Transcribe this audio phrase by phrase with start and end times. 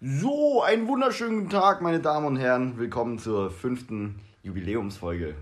[0.00, 2.78] So, einen wunderschönen Tag, meine Damen und Herren.
[2.78, 5.34] Willkommen zur fünften Jubiläumsfolge.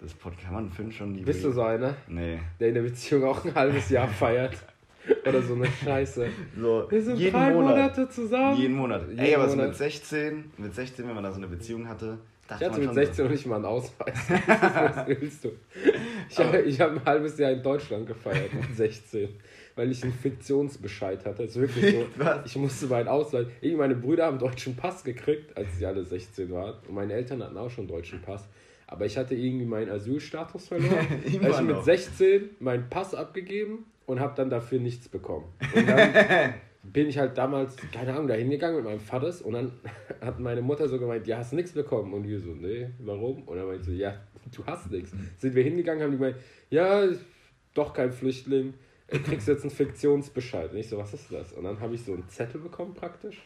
[0.00, 2.38] Das Podcast kann man fünf schon Bist du so einer, Nee.
[2.60, 4.54] der in der Beziehung auch ein halbes Jahr feiert?
[5.26, 6.28] Oder so eine Scheiße.
[6.60, 7.70] So, Wir sind jeden drei Monat.
[7.76, 8.56] Monate zusammen.
[8.56, 9.06] Jeden Monat.
[9.08, 12.18] Jeden Ey, aber so mit 16, mit 16, wenn man da so eine Beziehung hatte,
[12.42, 14.14] Ich dachte hatte man mit schon 16 noch nicht mal einen Ausweis.
[14.46, 15.52] Was willst du?
[16.28, 19.28] Ich habe ich hab ein halbes Jahr in Deutschland gefeiert mit 16,
[19.76, 21.44] weil ich einen Fiktionsbescheid hatte.
[21.44, 22.06] Das ist wirklich so.
[22.16, 22.46] Was?
[22.46, 23.46] Ich musste meinen Ausweis.
[23.60, 26.74] Irgendwie meine Brüder haben einen deutschen Pass gekriegt, als sie alle 16 waren.
[26.88, 28.48] Und meine Eltern hatten auch schon einen deutschen Pass.
[28.86, 31.06] Aber ich hatte irgendwie meinen Asylstatus verloren.
[31.24, 31.84] Ich mit noch.
[31.84, 35.44] 16 meinen Pass abgegeben und habe dann dafür nichts bekommen.
[35.74, 39.72] Und dann bin ich halt damals, keine Ahnung, da hingegangen mit meinem Vater und dann
[40.22, 42.14] hat meine Mutter so gemeint, ja, hast nichts bekommen.
[42.14, 43.42] Und wir so, nee, warum?
[43.42, 44.14] Und dann meinte sie, ja,
[44.54, 45.12] du hast nichts.
[45.36, 46.36] Sind wir hingegangen, haben die gemeint,
[46.70, 47.06] ja,
[47.74, 48.72] doch kein Flüchtling,
[49.08, 50.72] du kriegst jetzt einen Fiktionsbescheid.
[50.72, 51.52] Und ich so, was ist das?
[51.52, 53.42] Und dann habe ich so einen Zettel bekommen praktisch.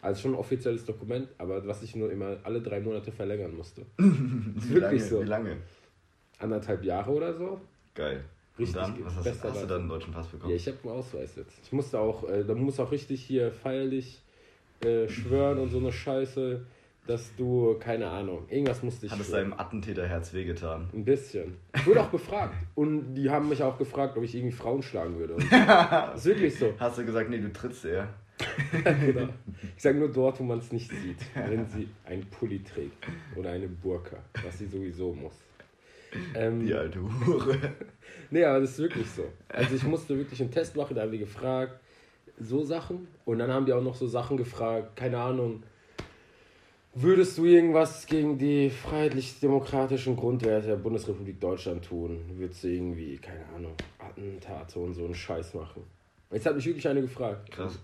[0.00, 3.86] Also schon ein offizielles Dokument, aber was ich nur immer alle drei Monate verlängern musste.
[3.98, 5.22] Wie lange, wirklich so.
[5.22, 5.58] Wie lange?
[6.40, 7.60] Anderthalb Jahre oder so.
[7.94, 8.24] Geil.
[8.58, 10.50] Richtig und dann, was hast, hast du dann einen deutschen Pass bekommen?
[10.50, 11.58] Ja, ich habe einen Ausweis jetzt.
[11.62, 14.20] Ich musste auch, äh, da muss auch richtig hier feierlich
[14.80, 16.66] äh, schwören und so eine Scheiße,
[17.06, 20.88] dass du, keine Ahnung, irgendwas musste ich Hat es deinem Attentäterherz wehgetan?
[20.92, 21.56] Ein bisschen.
[21.74, 22.54] Ich wurde auch befragt.
[22.74, 25.36] Und die haben mich auch gefragt, ob ich irgendwie Frauen schlagen würde.
[25.50, 26.72] Das ist wirklich so.
[26.78, 28.08] Hast du gesagt, nee, du trittst eher?
[28.72, 29.28] Oder
[29.76, 31.18] ich sage nur dort, wo man es nicht sieht.
[31.34, 35.34] Wenn sie einen Pulli trägt oder eine Burka, was sie sowieso muss.
[36.34, 37.56] Ähm, Die alte Hure.
[38.30, 39.24] Nee, aber das ist wirklich so.
[39.48, 41.78] Also ich musste wirklich einen Test machen, da haben die gefragt,
[42.38, 43.06] so Sachen.
[43.26, 45.62] Und dann haben die auch noch so Sachen gefragt, keine Ahnung,
[46.94, 52.20] würdest du irgendwas gegen die freiheitlich-demokratischen Grundwerte der Bundesrepublik Deutschland tun?
[52.36, 55.82] Würdest du irgendwie, keine Ahnung, Attentate und so einen Scheiß machen?
[56.30, 57.50] Jetzt hat mich wirklich eine gefragt.
[57.50, 57.78] Krass.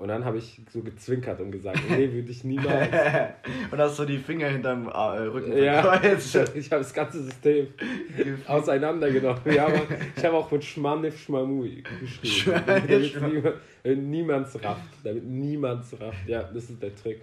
[0.00, 2.88] Und dann habe ich so gezwinkert und gesagt, nee, würde ich niemals.
[3.70, 6.36] Und hast du die Finger hinterm äh, Rücken ja, verkreuzt.
[6.54, 7.66] ich habe das ganze System
[8.46, 9.42] auseinandergenommen.
[9.52, 9.82] Ja, aber
[10.16, 12.62] ich habe auch mit Schmanif Schmamui geschrieben.
[12.66, 14.88] Damit niemand, damit niemands rafft.
[15.04, 16.26] Damit niemands rafft.
[16.26, 17.20] Ja, das ist der Trick.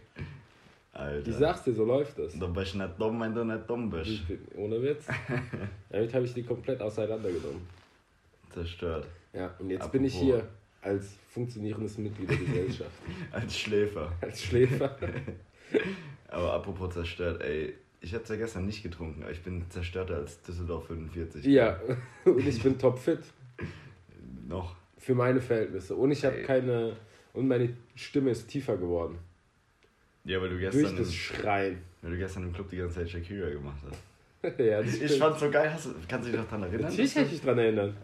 [0.97, 1.29] Alter.
[1.29, 2.33] Ich sag's dir, so läuft das.
[2.33, 4.23] Du bist nicht dumm, wenn du nicht dumm bist.
[4.55, 5.05] Ohne Witz.
[5.89, 7.61] Damit habe ich die komplett auseinandergenommen.
[8.51, 9.05] Zerstört.
[9.31, 9.91] Ja, und jetzt Apropos.
[9.91, 10.47] bin ich hier
[10.81, 12.91] als funktionierendes Mitglied der Gesellschaft.
[13.31, 14.11] Als Schläfer.
[14.21, 14.95] Als Schläfer.
[16.29, 17.73] Aber apropos zerstört, ey.
[17.99, 21.43] Ich hab's ja gestern nicht getrunken, aber ich bin zerstörter als Düsseldorf 45.
[21.45, 21.79] Ja,
[22.25, 23.21] und ich bin topfit.
[24.47, 24.75] Noch.
[24.97, 25.95] Für meine Verhältnisse.
[25.95, 26.95] Und ich habe keine.
[27.33, 29.17] Und meine Stimme ist tiefer geworden.
[30.27, 31.77] Ja, weil du Durch gestern, das im, Schreien.
[32.01, 34.59] weil du gestern im Club die ganze Zeit Shakira gemacht hast.
[34.59, 35.71] ja, das Ich fand's so geil.
[35.73, 36.81] Hast du, kannst du dich noch dran erinnern?
[36.81, 37.97] Natürlich kann ich mich dran erinnern.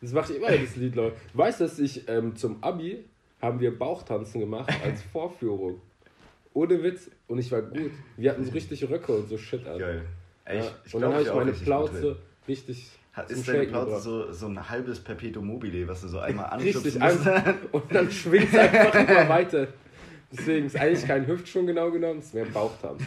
[0.00, 1.16] Das mache ich immer, das Lied läuft.
[1.32, 3.04] Du weißt, dass ich ähm, zum Abi
[3.40, 5.80] haben wir Bauchtanzen gemacht als Vorführung.
[6.52, 7.08] Ohne Witz.
[7.28, 7.92] Und ich war gut.
[8.16, 9.78] Wir hatten so richtig Röcke und so Shit an.
[9.78, 10.02] Geil.
[10.44, 10.64] Ey, Ja.
[10.64, 12.16] ich, ich und dann habe ich meine Plauze
[12.48, 16.46] richtig Hat, ist deine Plauze so, so ein halbes Perpetuum mobile, was du so einmal
[16.46, 16.84] anschubst?
[16.86, 17.54] Richtig, einfach.
[17.70, 19.68] Und dann schwingt es einfach immer weiter.
[20.32, 23.02] Deswegen ist eigentlich kein Hüftschwung genau genommen, es ist mehr Bauchtanz.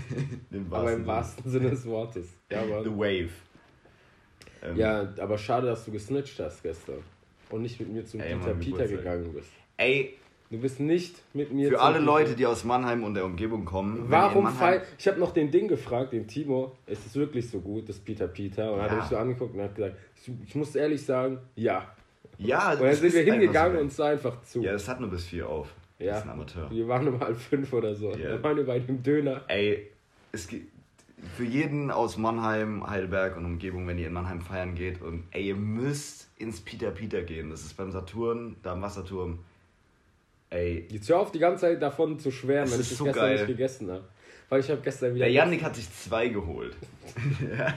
[0.52, 2.28] Den Aber im wahrsten Sinne des Wortes.
[2.52, 3.30] Ja, aber, The Wave.
[4.62, 7.00] Ähm, ja, aber schade, dass du gesnitcht hast gestern.
[7.50, 9.50] Und nicht mit mir zum Ey, Peter Mann, Peter gegangen bist.
[9.78, 10.18] Ey,
[10.54, 14.06] Du bist nicht mit mir für alle Leute, die aus Mannheim und der Umgebung kommen.
[14.08, 14.84] Warum feiern?
[15.00, 18.28] Ich habe noch den Ding gefragt, den Timo, ist es wirklich so gut, das Peter
[18.28, 18.72] Peter?
[18.72, 18.84] Und Ja.
[18.84, 19.96] hat mich so angeguckt und hat gesagt,
[20.46, 21.92] ich, muss ehrlich sagen, ja.
[22.38, 23.82] Ja, Und dann sind wir ist hingegangen so.
[23.82, 24.62] und es sah einfach zu.
[24.62, 25.74] Ja, es hat nur bis vier auf.
[26.04, 26.12] Ja.
[26.12, 26.70] Das ist ein Amateur.
[26.70, 28.12] Wir waren um halb fünf oder so.
[28.12, 28.36] Ja.
[28.36, 29.42] Da waren wir bei dem Döner.
[29.48, 29.90] Ey,
[30.32, 30.72] es gibt
[31.38, 35.48] für jeden aus Mannheim, Heidelberg und Umgebung, wenn ihr in Mannheim feiern geht und ey,
[35.48, 37.50] ihr müsst ins Peter Peter gehen.
[37.50, 39.40] Das ist beim Saturn, da am Wasserturm.
[40.50, 43.24] Ey, Jetzt hör auf, die ganze Zeit davon zu schweren, wenn ich das so gestern
[43.24, 43.36] geil.
[43.36, 44.04] nicht gegessen habe.
[44.50, 45.26] Weil ich habe gestern wieder.
[45.26, 46.76] der Yannick hat sich zwei geholt.
[47.58, 47.76] er hat,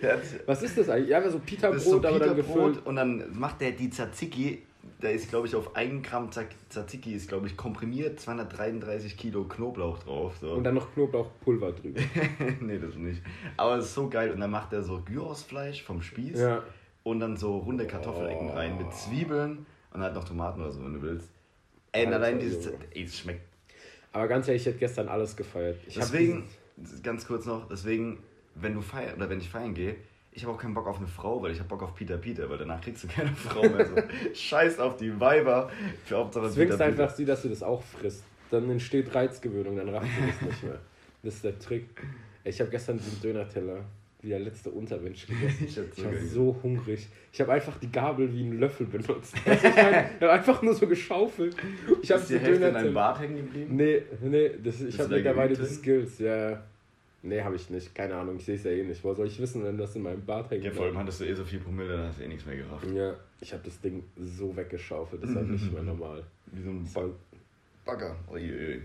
[0.00, 1.10] er hat, Was ist das eigentlich?
[1.10, 2.84] Ja, so das ist Peter-Brot, so aber dann gefüllt.
[2.84, 4.62] und dann macht der die Tzatziki.
[5.00, 9.44] Da ist, glaube ich, auf 1 Gramm Tza- Tzatziki ist, glaube ich, komprimiert 233 Kilo
[9.44, 10.36] Knoblauch drauf.
[10.40, 10.54] So.
[10.54, 12.00] Und dann noch Knoblauchpulver drüber.
[12.60, 13.22] nee, das nicht.
[13.56, 14.32] Aber es ist so geil.
[14.32, 16.64] Und dann macht er so Gyrosfleisch vom Spieß ja.
[17.04, 18.54] und dann so runde Kartoffelecken Oh.
[18.54, 21.28] rein mit Zwiebeln und halt noch Tomaten oder so, wenn du willst.
[21.92, 22.66] Ey, Alter, allein dieses.
[22.92, 23.42] Ey, es schmeckt.
[24.12, 25.76] Aber ganz ehrlich, ich hätte gestern alles gefeiert.
[25.86, 26.44] Ich Deswegen,
[27.04, 28.18] ganz kurz noch, deswegen,
[28.56, 29.94] wenn du feiern oder wenn ich feiern gehe,
[30.32, 32.48] ich habe auch keinen Bock auf eine Frau, weil ich habe Bock auf Peter Peter,
[32.48, 33.86] weil danach kriegst du keine Frau mehr.
[33.86, 33.94] So.
[34.34, 35.70] Scheiß auf die Weiber.
[36.04, 38.24] Für Hauptsache Du zwingst Peter einfach sie, dass du das auch frisst.
[38.50, 40.78] Dann entsteht Reizgewöhnung, dann rafft du das nicht mehr.
[41.22, 41.88] Das ist der Trick.
[42.44, 43.84] Ich habe gestern diesen Döner-Teller
[44.20, 45.64] wie der letzte Untermensch gegessen.
[45.68, 47.08] Ich ich war so hungrig.
[47.32, 49.34] Ich habe einfach die Gabel wie einen Löffel benutzt.
[49.44, 51.56] Du, ich meine, ich habe einfach nur so geschaufelt.
[52.02, 53.76] Ich habe Ist die Hälfte in deinem Bart hängen geblieben?
[53.76, 55.66] Nee, nee, das, ich habe mittlerweile die drin?
[55.66, 56.62] Skills, ja.
[57.28, 57.94] Nee, habe ich nicht.
[57.94, 59.02] Keine Ahnung, ich sehe es ja eh nicht.
[59.04, 60.64] Woher soll ich wissen, wenn das in meinem Bart hängt?
[60.64, 62.56] Ja, vor allem hattest du eh so viel Promille, dann hast du eh nichts mehr
[62.56, 62.86] gerafft.
[62.92, 66.24] Ja, ich habe das Ding so weggeschaufelt, das ist halt nicht mehr normal.
[66.46, 67.14] Wie so ein Voll.
[67.84, 68.16] Bagger.
[68.30, 68.82] Uiuiui.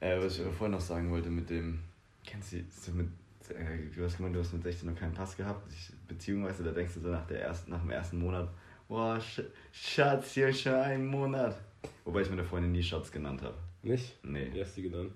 [0.00, 1.78] Äh, was ich vorhin noch sagen wollte mit dem.
[2.26, 3.06] Kennst du, so mit,
[3.50, 5.70] äh, du hast gemeint, du hast mit 16 noch keinen Pass gehabt.
[5.72, 8.48] Ich, Beziehung, weißt du, da denkst du so nach, der ersten, nach dem ersten Monat,
[8.88, 9.42] boah, Sch
[9.72, 11.56] Schatz, hier schon ein Monat.
[12.04, 13.56] Wobei ich meine Freundin nie Schatz genannt habe.
[13.82, 14.18] Nicht?
[14.24, 15.12] Nee, Wie hast du genannt?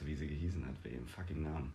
[0.00, 1.72] So wie sie gehießen hat, bei ihrem fucking Namen.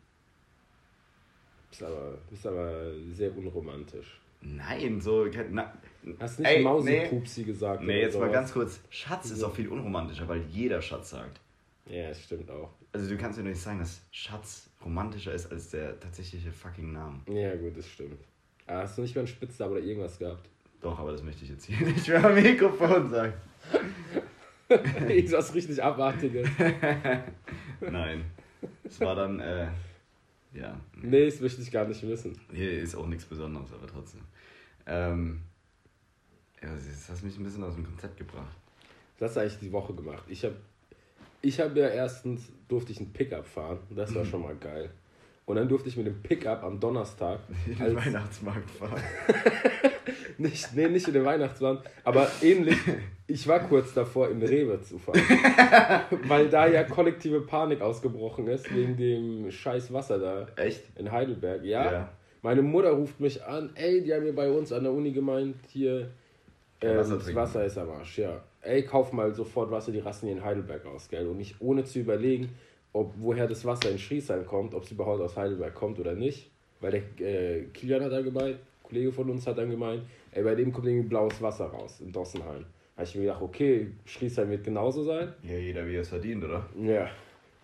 [1.69, 4.19] Bist aber, bist aber sehr unromantisch.
[4.41, 5.27] Nein, so.
[5.51, 5.73] Na,
[6.19, 7.83] Hast nicht Ey, Mausepupsi gesagt?
[7.83, 8.79] nee, jetzt mal ganz kurz.
[8.89, 11.39] Schatz ist auch viel unromantischer, weil jeder Schatz sagt.
[11.87, 12.71] Ja, das stimmt auch.
[12.93, 17.19] Also du kannst mir nicht sagen, dass Schatz romantischer ist als der tatsächliche fucking Name.
[17.27, 18.19] Ja, gut, das stimmt.
[18.67, 20.49] Aber hast du nicht mal einen Spitznamen oder irgendwas gehabt?
[20.81, 23.33] Doch, aber das möchte ich jetzt hier nicht mehr am Mikrofon sagen.
[25.07, 26.47] Irgendwas richtig Abartiges.
[27.91, 28.25] Nein.
[28.83, 29.67] Es war dann, äh,
[30.53, 30.79] ja.
[31.01, 32.39] Nee, das möchte ich gar nicht wissen.
[32.51, 34.21] Hier ist auch nichts Besonderes, aber trotzdem.
[34.87, 35.41] Ähm,
[36.61, 38.55] ja, das hast mich ein bisschen aus dem Konzept gebracht.
[39.19, 40.23] Hast du eigentlich die Woche gemacht?
[40.27, 40.55] Ich habe
[41.41, 43.79] ich hab ja erstens, durfte ich ein Pickup fahren.
[43.91, 44.15] Das Mhm.
[44.15, 44.89] war schon mal geil.
[45.47, 48.99] Und dann durfte ich mit dem Pickup am Donnerstag, In den Weihnachtsmarkt fahren.
[50.37, 52.77] nicht, nee, nicht in den Weihnachtsmann, aber ähnlich,
[53.27, 55.21] ich war kurz davor, in Rewe zu fahren.
[56.27, 60.83] Weil da ja kollektive Panik ausgebrochen ist, wegen dem scheiß Wasser da Echt?
[60.97, 61.63] in Heidelberg.
[61.63, 62.09] Ja, Ja.
[62.41, 65.55] meine Mutter ruft mich an, ey, die haben mir bei uns an der Uni gemeint,
[65.69, 66.09] hier,
[66.81, 67.35] ähm, Wasser das.
[67.35, 68.41] Wasser ist am Arsch, ja.
[68.61, 71.27] Ey, kauf mal sofort Wasser, die rasten hier in Heidelberg aus, gell?
[71.27, 72.49] Und nicht ohne zu überlegen,
[72.95, 76.49] ob woher das Wasser in Schriesheim kommt, ob es überhaupt aus Heidelberg kommt oder nicht.
[76.79, 80.43] Weil der äh, Kilian hat dann gemeint, ein Kollege von uns hat dann gemeint, ey,
[80.43, 82.65] bei dem kommt irgendwie blaues Wasser raus in Dossenheim.
[82.95, 85.33] Da habe ich mir gedacht, okay, Schriesheim wird genauso sein.
[85.43, 86.69] Ja, jeder wie er es verdient, oder?
[86.81, 87.09] Ja.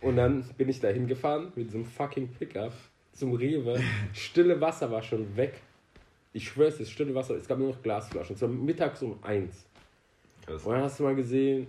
[0.01, 2.73] Und dann bin ich da hingefahren mit so einem fucking Pickup
[3.13, 3.79] zum Rewe.
[4.13, 5.61] Stille Wasser war schon weg.
[6.33, 8.35] Ich schwör's, das stille Wasser, es gab nur noch Glasflaschen.
[8.35, 9.65] Es war mittags um eins.
[10.45, 10.65] Krass.
[10.65, 11.67] Und dann hast du mal gesehen,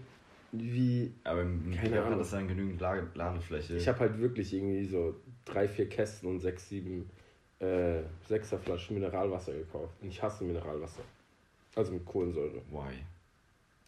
[0.53, 1.13] wie.
[1.25, 2.11] Aber im Ahnung.
[2.13, 3.77] hat das dann genügend Lage, Ladefläche.
[3.77, 7.11] Ich habe halt wirklich irgendwie so drei, vier Kästen und sechs, sieben
[7.59, 9.95] äh, Sechserflaschen Mineralwasser gekauft.
[10.01, 11.03] Und ich hasse Mineralwasser.
[11.75, 12.63] Also mit Kohlensäure.
[12.71, 13.05] Why?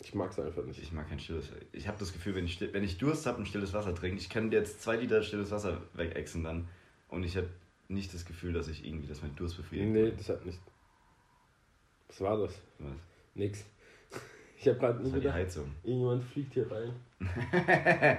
[0.00, 0.82] Ich mag's einfach nicht.
[0.82, 3.38] Ich mag kein stilles Ich habe das Gefühl, wenn ich, still, wenn ich Durst habe
[3.38, 6.68] und stilles Wasser trinke, ich kann jetzt zwei Liter stilles Wasser wegexen dann.
[7.08, 7.48] Und ich habe
[7.88, 9.90] nicht das Gefühl, dass ich irgendwie, dass mein Durst befriedigt.
[9.90, 10.58] Nee, das hat nicht.
[12.08, 12.54] Was war das?
[12.78, 12.92] Was?
[13.34, 13.64] Nix.
[14.64, 15.70] Ich habe gerade war die Heizung.
[15.82, 16.90] Irgendjemand fliegt hier rein.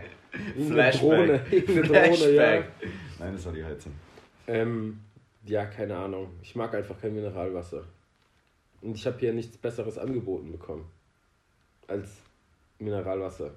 [0.55, 1.01] Irgendeine Flashback.
[1.01, 1.45] Drohne.
[1.49, 2.43] Irgendeine Drohne, ja.
[2.43, 2.71] Flashback.
[3.17, 3.93] Nein, das war die Heizung.
[4.45, 4.99] Ähm,
[5.43, 6.29] ja, keine Ahnung.
[6.43, 7.83] Ich mag einfach kein Mineralwasser.
[8.81, 10.85] Und ich habe hier nichts Besseres angeboten bekommen.
[11.87, 12.11] Als
[12.77, 13.49] Mineralwasser.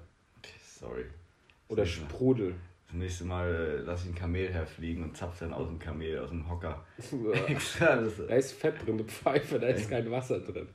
[0.59, 1.05] Sorry.
[1.67, 2.55] Oder nächste Sprudel.
[2.87, 6.17] Das nächste Mal äh, lass ich ein Kamel herfliegen und zapf dann aus dem Kamel,
[6.17, 6.83] aus dem Hocker.
[7.79, 10.67] da ist Fett drin, du Pfeife, da ist kein Wasser drin.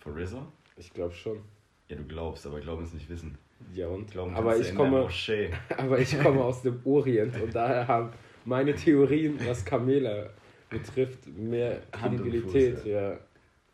[0.00, 0.46] for Rizzo?
[0.78, 1.40] Ich glaube schon.
[1.88, 3.36] Ja, du glaubst, aber Glauben ist nicht Wissen.
[3.74, 4.10] Ja und?
[4.10, 5.08] Glauben Aber du ich komme,
[5.76, 8.10] aber ich komme aus dem Orient und daher haben
[8.44, 10.30] meine Theorien, was Kamele
[10.70, 12.76] betrifft, mehr Kredibilität.
[12.76, 13.18] Fuß, ja.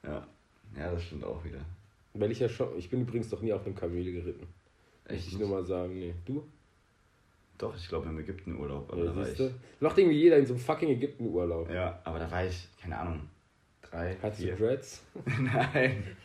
[0.02, 0.26] Ja.
[0.76, 1.60] ja, das stimmt auch wieder.
[2.14, 4.46] Weil ich ja schon, ich bin übrigens noch nie auf einem Kamel geritten.
[5.06, 5.28] Echt?
[5.28, 6.14] Ich nur mal sagen, nee.
[6.24, 6.46] Du?
[7.58, 9.36] Doch, ich glaube im Ägypten Urlaub, aber Ja, da war ich.
[9.36, 9.54] du?
[9.80, 11.70] Macht irgendwie jeder in so einem fucking Ägypten-Urlaub.
[11.70, 13.20] Ja, aber da war ich, keine Ahnung,
[13.82, 14.56] drei, Hattest du vier.
[14.56, 15.04] Dreads?
[15.40, 16.16] Nein.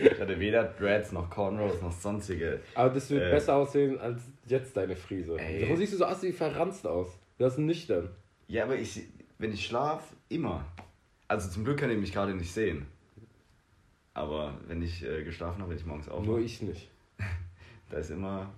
[0.00, 2.60] Ich hatte weder Dreads noch Cornrows noch sonstige.
[2.74, 3.30] Aber das wird Äh.
[3.30, 5.38] besser aussehen als jetzt deine Frise.
[5.38, 5.62] Ey.
[5.62, 7.08] Warum siehst du so aus wie verranzt aus?
[7.38, 8.08] Du hast nüchtern.
[8.48, 9.02] Ja, aber ich,
[9.38, 10.64] wenn ich schlaf, immer.
[11.28, 12.86] Also zum Glück kann ich mich gerade nicht sehen.
[14.14, 16.90] Aber wenn ich äh, geschlafen habe, wenn ich morgens Nur aufwache, ich nicht.
[17.90, 18.50] da ist immer,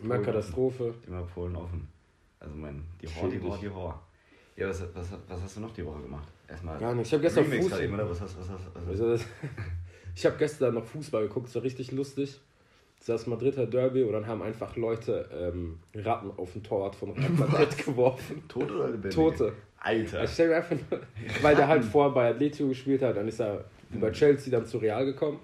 [0.00, 0.94] Immer Polen Katastrophe.
[1.06, 1.88] immer Polen offen.
[2.38, 4.02] Also mein, die Hor, die Hor, die Hor.
[4.56, 6.28] Ja, was, was, was hast du noch die Woche gemacht?
[6.48, 6.78] Erstmal.
[6.78, 7.06] Gar nicht.
[7.06, 7.70] Ich habe gestern Remix Fuß.
[7.72, 8.08] gerade eben, oder?
[8.10, 9.22] Was hast, was hast, was hast, Also das,
[10.20, 12.38] ich habe gestern noch Fußball geguckt, es war richtig lustig.
[12.98, 16.94] Das ist das Madrider Derby und dann haben einfach Leute ähm, Ratten auf den Torwart
[16.94, 18.42] von Real Madrid geworfen.
[18.46, 19.14] Tote oder lebendige?
[19.14, 19.52] Tote.
[19.78, 20.24] Alter.
[20.24, 21.00] Ich stell mir einfach nur,
[21.40, 24.76] weil der halt vorher bei Atletico gespielt hat, dann ist er über Chelsea dann zu
[24.76, 25.38] Real gekommen.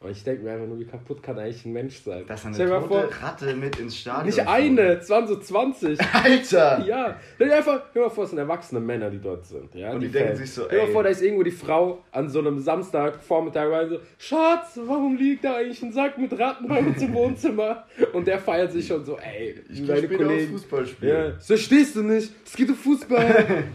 [0.00, 2.24] Und ich denke mir einfach nur, wie kaputt kann eigentlich ein Mensch sein?
[2.28, 5.34] Dass er Stell eine tote vor, Ratte mit ins Stadion nicht eine, es waren so
[5.40, 5.98] 20.
[6.14, 6.84] Alter!
[6.86, 9.74] Ja, dir einfach, hör mal vor, es sind erwachsene Männer, die dort sind.
[9.74, 10.38] Ja, Und die denken Fans.
[10.38, 10.92] sich so, Hör mal ey.
[10.92, 15.42] vor, da ist irgendwo die Frau an so einem Samstagvormittag rein so, Schatz, warum liegt
[15.42, 17.84] da eigentlich ein Sack mit Ratten bei uns im Wohnzimmer?
[18.12, 20.52] Und der feiert sich schon so, ey, Ich deine geh später aufs Kollegen.
[20.52, 21.08] Fußballspiel.
[21.08, 23.64] Ja, das verstehst du nicht, es geht um Fußball.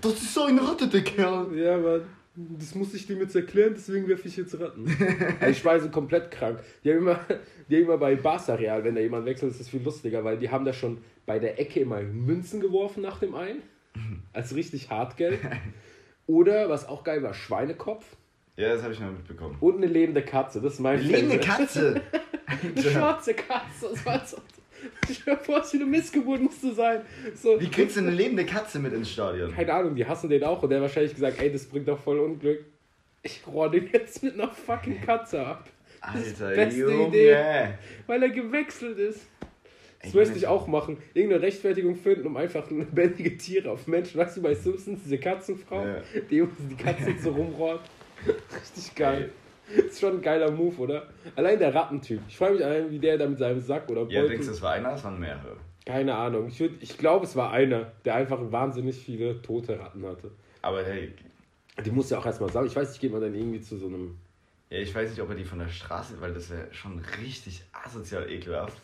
[0.00, 1.46] Das ist so eine Ratte, der Kerl.
[1.56, 2.00] ja, Mann.
[2.58, 4.86] Das muss ich dem jetzt erklären, deswegen werfe ich jetzt Ratten.
[5.40, 6.60] also ich war so komplett krank.
[6.84, 7.18] Die haben immer,
[7.68, 10.38] die haben immer bei Barca Real, wenn da jemand wechselt, ist das viel lustiger, weil
[10.38, 13.62] die haben da schon bei der Ecke immer Münzen geworfen nach dem einen.
[14.32, 15.40] Als richtig Hartgeld.
[16.26, 18.04] Oder, was auch geil war, Schweinekopf
[18.56, 19.56] Ja, das habe ich mal mitbekommen.
[19.60, 20.60] und eine lebende Katze.
[20.60, 21.38] Das ist mein Lebende.
[21.40, 22.00] Katze!
[22.46, 23.88] Eine schwarze Katze.
[23.90, 24.38] Das war so.
[25.08, 27.00] Ich was für eine Missgeburt musste sein.
[27.34, 29.54] So, Wie kriegst du eine lebende Katze mit ins Stadion?
[29.54, 31.98] keine Ahnung, die hassen den auch und der hat wahrscheinlich gesagt, ey, das bringt doch
[31.98, 32.64] voll Unglück.
[33.22, 35.68] Ich rohr den jetzt mit einer fucking Katze ab.
[36.00, 37.08] Alter, beste Junge!
[37.08, 37.68] Idee.
[38.06, 39.26] Weil er gewechselt ist.
[40.00, 40.98] Das Ey, möchte ich auch machen.
[41.12, 44.20] Irgendeine Rechtfertigung finden, um einfach lebendige Tiere auf Menschen.
[44.20, 46.02] Weißt du, bei Simpsons, diese Katzenfrau, Ja.
[46.30, 47.80] die die Katzen so rumrohrt.
[48.60, 49.30] Richtig geil.
[49.86, 51.06] Ist schon ein geiler Move, oder?
[51.36, 52.20] Allein der Rattentyp.
[52.28, 54.28] Ich freue mich allein, wie der da mit seinem Sack oder Ja, Beutel.
[54.30, 54.94] denkst du, es war einer?
[54.94, 55.56] Es waren mehrere.
[55.84, 56.48] Keine Ahnung.
[56.48, 60.30] Ich, würd- ich glaube, es war einer, der einfach wahnsinnig viele tote Ratten hatte.
[60.62, 61.12] Aber hey,
[61.84, 62.66] Die muss ja auch erstmal sagen.
[62.66, 64.18] Ich weiß nicht, geht man dann irgendwie zu so einem.
[64.70, 67.62] ja, ich weiß nicht, ob er die von der Straße, weil das wäre schon richtig
[67.72, 68.76] asozial ekelhaft.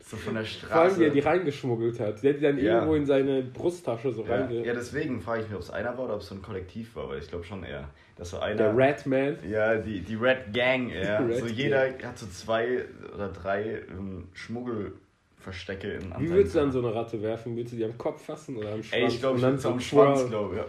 [0.00, 1.00] So von der Vor allem, Straße.
[1.00, 2.22] wie er die reingeschmuggelt hat.
[2.22, 2.74] Der hat die dann Ja.
[2.76, 4.64] irgendwo in seine Brusttasche so ja, reinge.
[4.64, 6.96] ja, deswegen frage ich mich, ob es einer war oder ob es so ein Kollektiv
[6.96, 8.56] war, weil ich glaube schon eher, dass so einer.
[8.56, 9.36] Der Ratman.
[9.46, 11.18] Ja, die, die Red Gang, ja.
[11.18, 12.84] Red so jeder hat so zwei
[13.14, 17.54] oder drei ähm, Schmuggelverstecke in Wie würdest du dann so eine Ratte werfen?
[17.54, 19.02] Würdest du die am Kopf fassen oder am Schwanz?
[19.02, 20.64] Ey, ich glaube, ich würde am Schwanz, glaube ja.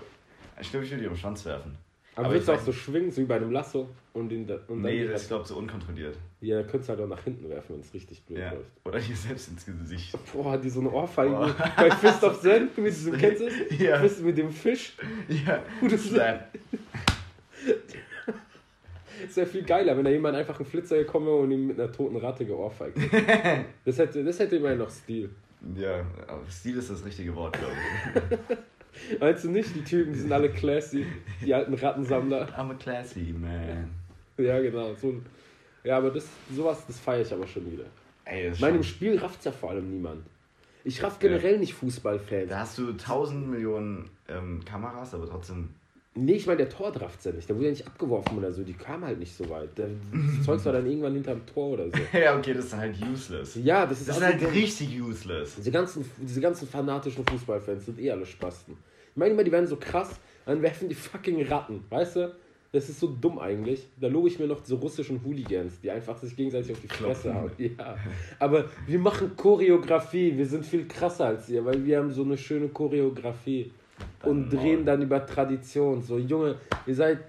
[0.59, 1.77] Ich glaube, ich würde die am Schwanz werfen.
[2.15, 3.87] Aber, Aber würdest du auch so schwingen, so wie bei einem Lasso?
[4.13, 6.17] Und, den, da- und dann Nee, das ist, Ratte- glaube so unkontrolliert.
[6.41, 8.51] Ja, dann könntest du halt auch nach hinten werfen, wenn es richtig blöd Ja.
[8.51, 8.65] läuft.
[8.83, 10.17] Oder hier selbst ins Gesicht.
[10.33, 11.55] Boah, hat die so eine Ohrfeige Boah.
[11.77, 13.79] bei Fist of Zen, mit diesem, kennst du es?
[13.79, 13.99] Ja.
[13.99, 14.93] Fist mit dem Fisch.
[15.29, 16.49] Ja, Gutes Slap.
[19.25, 21.79] Das wäre viel geiler, wenn da jemand einfach einen Flitzer gekommen wäre und ihm mit
[21.79, 22.97] einer toten Ratte geohrfeigt.
[23.85, 25.29] Das hätte, das hätte immerhin noch Stil.
[25.75, 27.73] Ja, aber Stil ist das richtige Wort, glaube
[28.39, 28.57] ich.
[29.19, 31.05] Weißt du nicht, die Typen, die sind alle classy,
[31.45, 32.47] die alten Rattensammler.
[32.57, 33.89] I'm a classy man.
[34.37, 34.93] Ja, genau.
[34.95, 35.25] So, ein-
[35.83, 37.85] ja, aber das, sowas, das feiere ich aber schon wieder.
[38.25, 40.25] Ey, das ist Ich meine, im schon, Spiel rafft ja vor allem niemand.
[40.83, 42.49] Ich raff generell nicht Fußballfans.
[42.49, 45.69] da hast du tausend Millionen ähm, Kameras, aber trotzdem.
[46.15, 47.47] Nee, ich meine, der Tor rafft's ja nicht.
[47.47, 48.63] Der wurde ja nicht abgeworfen oder so.
[48.63, 49.77] Die kam halt nicht so weit.
[49.77, 49.87] Der,
[50.37, 51.97] das Zeug war dann irgendwann hinterm Tor oder so.
[52.17, 53.55] Ja, okay, das ist halt useless.
[53.63, 55.55] Ja, das ist, Das ist halt so- richtig useless.
[55.55, 58.75] Diese ganzen, diese ganzen fanatischen Fußballfans sind eh alle Spasten.
[59.11, 62.35] Ich meine immer, die werden so krass, dann werfen die fucking Ratten, weißt du?
[62.71, 63.87] Das ist so dumm eigentlich.
[63.99, 67.33] Da lobe ich mir noch diese russischen Hooligans, die einfach sich gegenseitig auf die Fresse
[67.33, 67.51] hauen.
[67.57, 67.97] Ja.
[68.37, 72.37] Aber wir machen Choreografie, wir sind viel krasser als ihr, weil wir haben so eine
[72.37, 73.71] schöne Choreografie.
[74.23, 76.01] Und drehen dann über Tradition.
[76.01, 77.19] So, Junge, ihr seid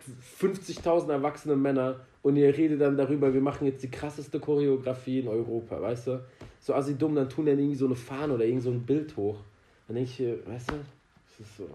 [0.41, 5.29] 50.000 erwachsene Männer und ihr redet dann darüber, wir machen jetzt die krasseste Choreografie in
[5.29, 6.25] Europa, weißt du?
[6.61, 9.17] So assi dumm, dann tun dann irgendwie so eine Fahne oder irgend so ein Bild
[9.17, 9.39] hoch.
[9.87, 11.69] Dann denke ich, hier, weißt du, das ist so.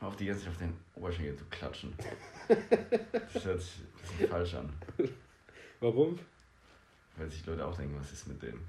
[0.00, 1.92] Auf die ganze Zeit auf den Oberschenkel zu klatschen.
[3.32, 4.68] Das hört sich ein bisschen falsch an.
[5.80, 6.18] Warum?
[7.16, 8.60] Weil sich Leute auch denken, was ist mit dem?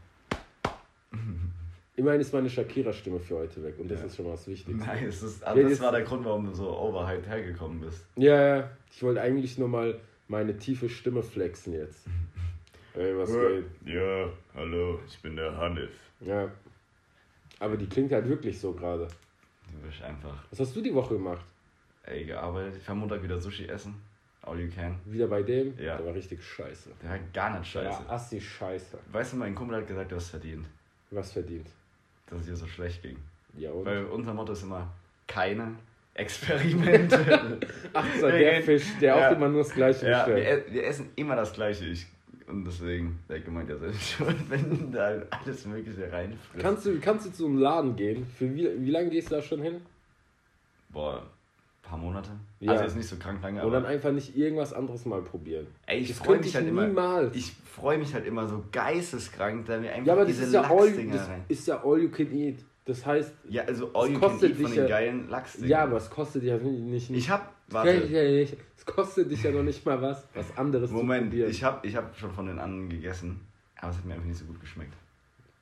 [1.97, 4.05] Immerhin ist meine Shakira-Stimme für heute weg und das Ja.
[4.05, 4.85] ist schon mal das Wichtigste.
[4.85, 8.05] Nein, das, ist, Ja, also das war der Grund, warum du so overhyped hergekommen bist.
[8.15, 12.05] Ja, ja, ich wollte eigentlich nur mal meine tiefe Stimme flexen jetzt.
[12.93, 13.65] Ey, was geht?
[13.85, 15.89] Ja, hallo, ich bin der Hanif.
[16.21, 16.49] Ja.
[17.59, 19.07] Aber die klingt halt wirklich so gerade.
[19.71, 21.45] Du bist einfach, Was hast du die Woche gemacht?
[22.03, 22.75] ey, gearbeitet.
[22.81, 23.95] Ich war Montag wieder Sushi essen.
[24.43, 24.97] All you can.
[25.05, 25.77] Wieder bei dem?
[25.77, 25.97] Ja.
[25.97, 26.91] Der war richtig scheiße.
[27.03, 28.03] Der war gar nicht scheiße.
[28.07, 28.97] Ja, assi scheiße.
[29.11, 30.65] Weißt du, mein Kumpel hat gesagt, du hast verdient,
[31.11, 31.67] Was verdient?
[32.29, 33.17] Dass es dir so schlecht ging.
[33.57, 33.85] Ja, und?
[33.85, 34.87] Weil unser Motto ist immer,
[35.27, 35.75] keine
[36.13, 37.59] Experimente.
[37.93, 39.27] Ach, so, der gehen- Fisch, der Ja.
[39.29, 41.85] auch immer nur das Gleiche ja, wir, wir essen immer das Gleiche.
[41.85, 42.05] Ich,
[42.47, 46.59] und deswegen, der gemeint ja selbst schon, wenn da alles Mögliche reinfrisst.
[46.63, 48.25] Kannst du, kannst du zu einem Laden gehen?
[48.37, 49.81] Für wie, wie lange gehst du da schon hin?
[50.89, 51.23] Boah,
[51.87, 52.29] paar Monate.
[52.59, 52.71] Ja.
[52.73, 55.67] Also jetzt nicht so krank lange, Und dann einfach nicht irgendwas anderes mal probieren.
[55.85, 56.87] ey, ich Das freue mich ich halt immer.
[56.87, 57.35] niemals.
[57.35, 60.53] Ich freue mich halt immer so geisteskrank, da mir einfach Ja, aber das diese ist
[60.53, 61.43] ja, all, das rein.
[61.47, 62.57] ist ja all you can eat.
[62.85, 65.29] Das heißt, Ja, also all es you can kostet eat von dich den ja- geilen
[65.29, 65.69] Lachsdingern.
[65.69, 67.09] ja, aber es kostet ja nicht.
[67.11, 68.47] Ich hab, Das warte.
[68.77, 71.51] Es kostet dich ja noch nicht mal was, was anderes Moment, zu probieren.
[71.51, 73.41] ich hab, ich hab schon von den anderen gegessen,
[73.77, 74.93] aber es hat mir einfach nicht so gut geschmeckt.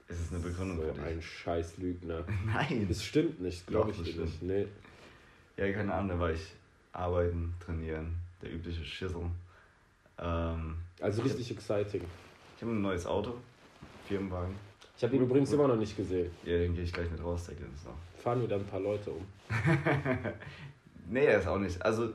[0.08, 1.02] Es ist eine Begründung für so dich.
[1.04, 2.24] ein scheiß Lügner.
[2.46, 2.86] Nein.
[2.88, 4.44] Das stimmt nicht, glaube ich das nicht.
[4.44, 4.68] Nee.
[5.58, 6.42] Ja, keine Ahnung, da war ich
[6.94, 9.24] arbeiten, trainieren, der übliche Schissel.
[10.20, 12.02] Ähm, Also richtig exciting.
[12.56, 13.36] ich habe ein neues Auto,
[14.08, 14.56] Firmenwagen.
[14.98, 16.32] Ich habe ihn übrigens immer noch nicht gesehen.
[16.46, 17.96] Ja, den gehe ich gleich mit raus, der glänzt noch.
[18.24, 19.26] Fahren wir dann ein paar Leute um.
[21.08, 21.80] Nee, er ist auch nicht.
[21.84, 22.14] Also,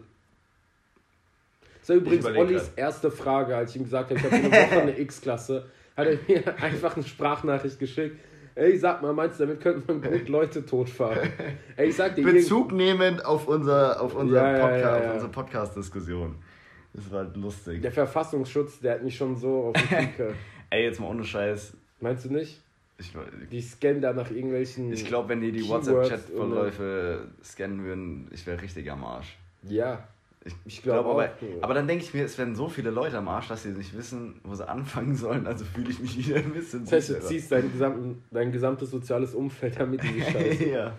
[1.80, 2.78] Das war übrigens Ollis grad.
[2.78, 5.66] erste Frage, als ich ihm gesagt habe, ich habe eine Woche eine X-Klasse,
[5.96, 8.18] hat er mir einfach eine Sprachnachricht geschickt.
[8.54, 11.30] Ey, sag mal, meinst du, damit könnte man gut Leute totfahren?
[11.76, 15.08] Ey, ich sag dir, Bezug nehmend auf unser, auf unser Ja, Podcast, ja, ja.
[15.08, 16.34] auf unsere Podcast-Diskussion.
[16.92, 17.80] Das war halt lustig.
[17.82, 20.34] der Verfassungsschutz, der hat mich schon so auf die Kicke.
[20.70, 21.72] Ey, jetzt mal ohne Scheiß.
[22.00, 22.60] Meinst du nicht?
[22.98, 23.12] Ich,
[23.50, 24.92] Die scannen da nach irgendwelchen.
[24.92, 29.38] ich glaube, wenn die die WhatsApp-Chat-Verläufe scannen würden, ich wäre richtig am Arsch.
[29.62, 30.06] Ja.
[30.44, 31.62] Ich, Ich glaube glaub aber, auch.
[31.62, 33.96] aber dann denke ich mir, es werden so viele Leute am Arsch, dass sie nicht
[33.96, 35.46] wissen, wo sie anfangen sollen.
[35.46, 38.90] Also fühle ich mich wieder ein bisschen Das heißt, du ziehst dein, gesamten, dein gesamtes
[38.90, 40.64] soziales Umfeld damit in die Scheiße.
[40.68, 40.92] ja.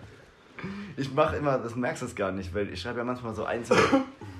[0.96, 3.44] Ich mache immer, das merkst du es gar nicht, weil ich schreibe ja manchmal so
[3.44, 3.80] einzelne,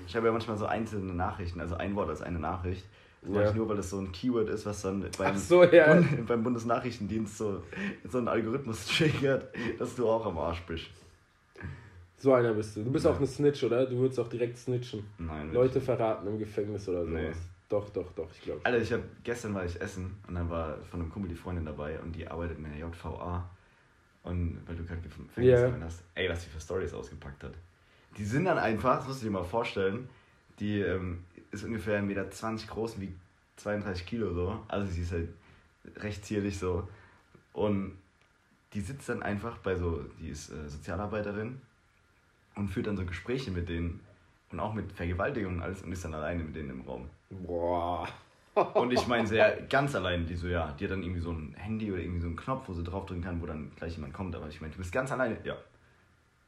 [0.06, 2.85] ich schreibe ja manchmal so einzelne Nachrichten, also ein Wort als eine Nachricht.
[3.23, 3.50] Das mache Ja.
[3.50, 5.94] ich nur, weil das so ein Keyword ist, was dann beim, so, ja.
[5.94, 7.62] Bund, beim Bundesnachrichtendienst so,
[8.09, 9.49] so ein Algorithmus triggert,
[9.80, 10.87] dass du auch am Arsch bist.
[12.22, 12.84] So einer bist du.
[12.84, 13.10] Du bist Ja.
[13.10, 13.84] auch eine Snitch, oder?
[13.84, 15.02] Du würdest auch direkt snitchen.
[15.18, 17.20] Nein, Leute verraten im Gefängnis oder sowas.
[17.20, 17.32] Nee.
[17.68, 18.60] Doch, doch, doch, ich glaube.
[18.62, 21.64] Alter, ich hab, gestern war ich essen und dann war von einem Kumpel die Freundin
[21.64, 23.50] dabei und die arbeitet in der JVA.
[24.22, 25.76] Und weil du gerade Gefängnis yeah.
[25.80, 27.54] hast, ey, was die für Stories ausgepackt hat.
[28.16, 30.08] Die sind dann einfach, das musst du dir mal vorstellen,
[30.60, 32.26] die ähm, ist ungefähr 1,20 Meter
[32.68, 33.18] groß wiegt
[33.56, 34.60] 32 Kilo so.
[34.68, 35.28] Also sie ist halt
[35.96, 36.86] recht zierlich so.
[37.52, 37.98] Und
[38.74, 41.60] die sitzt dann einfach bei so, die ist äh, Sozialarbeiterin
[42.54, 44.00] und führt dann so Gespräche mit denen
[44.50, 47.09] und auch mit Vergewaltigung und alles und ist dann alleine mit denen im Raum.
[47.30, 48.09] Boah.
[48.75, 51.54] Und ich meine, sehr ganz allein, die so, ja, die hat dann irgendwie so ein
[51.54, 54.37] Handy oder irgendwie so einen Knopf, wo sie draufdrücken kann, wo dann gleich jemand kommt.
[54.37, 55.38] Aber ich meine, du bist ganz alleine.
[55.44, 55.56] Ja.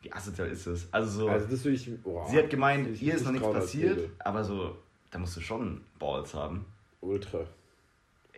[0.03, 0.87] Wie asozial ist das?
[0.93, 1.91] Also so, Also das ich.
[2.03, 2.29] Boah.
[2.29, 4.77] sie hat gemeint, ich ihr ist noch nicht nichts passiert, aber so,
[5.11, 6.67] da musst du schon Balls haben.
[7.01, 7.47] Ultra.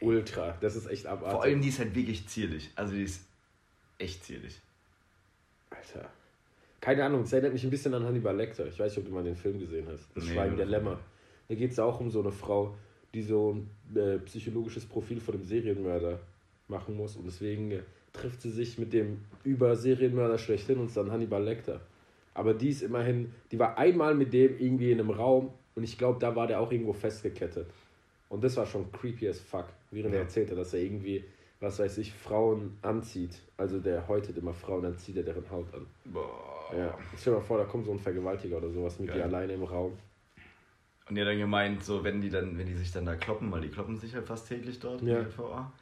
[0.01, 0.57] Ultra.
[0.61, 1.33] Das ist echt abartig.
[1.33, 2.71] Vor allem, die ist halt wirklich zierlich.
[2.77, 3.25] Also die ist
[3.99, 4.61] echt zierlich.
[5.71, 6.09] Alter.
[6.87, 8.65] Keine Ahnung, es erinnert mich ein bisschen an Hannibal Lecter.
[8.69, 10.09] Ich weiß nicht, ob du mal den Film gesehen hast.
[10.15, 11.01] Das Nee, Schweigen der Lämmer.
[11.49, 12.77] Da geht es auch um so eine Frau,
[13.13, 16.21] die so ein äh, psychologisches Profil von dem Serienmörder
[16.69, 17.17] machen muss.
[17.17, 17.81] Und deswegen äh,
[18.13, 21.81] trifft sie sich mit dem Über-Serienmörder schlechthin und ist dann Hannibal Lecter.
[22.35, 25.99] Aber die ist immerhin, die war einmal mit dem irgendwie in einem Raum und ich
[25.99, 27.67] glaube, da war der auch irgendwo festgekettet.
[28.29, 30.25] Und das war schon creepy as fuck, während er Ja.
[30.25, 31.25] erzählte, dass er irgendwie,
[31.67, 33.41] was weiß ich, Frauen anzieht.
[33.57, 35.87] Also der häutet immer Frauen, dann zieht er deren Haut an.
[36.05, 36.73] Boah.
[36.77, 39.19] Ja, stell dir mal vor, da kommt so ein Vergewaltiger oder sowas mit Geil.
[39.19, 39.93] dir alleine im Raum.
[41.09, 43.61] Und hat dann gemeint, so wenn die dann, wenn die sich dann da kloppen, weil
[43.61, 45.19] die kloppen sich halt fast täglich dort Ja.
[45.19, 45.73] in der LVA.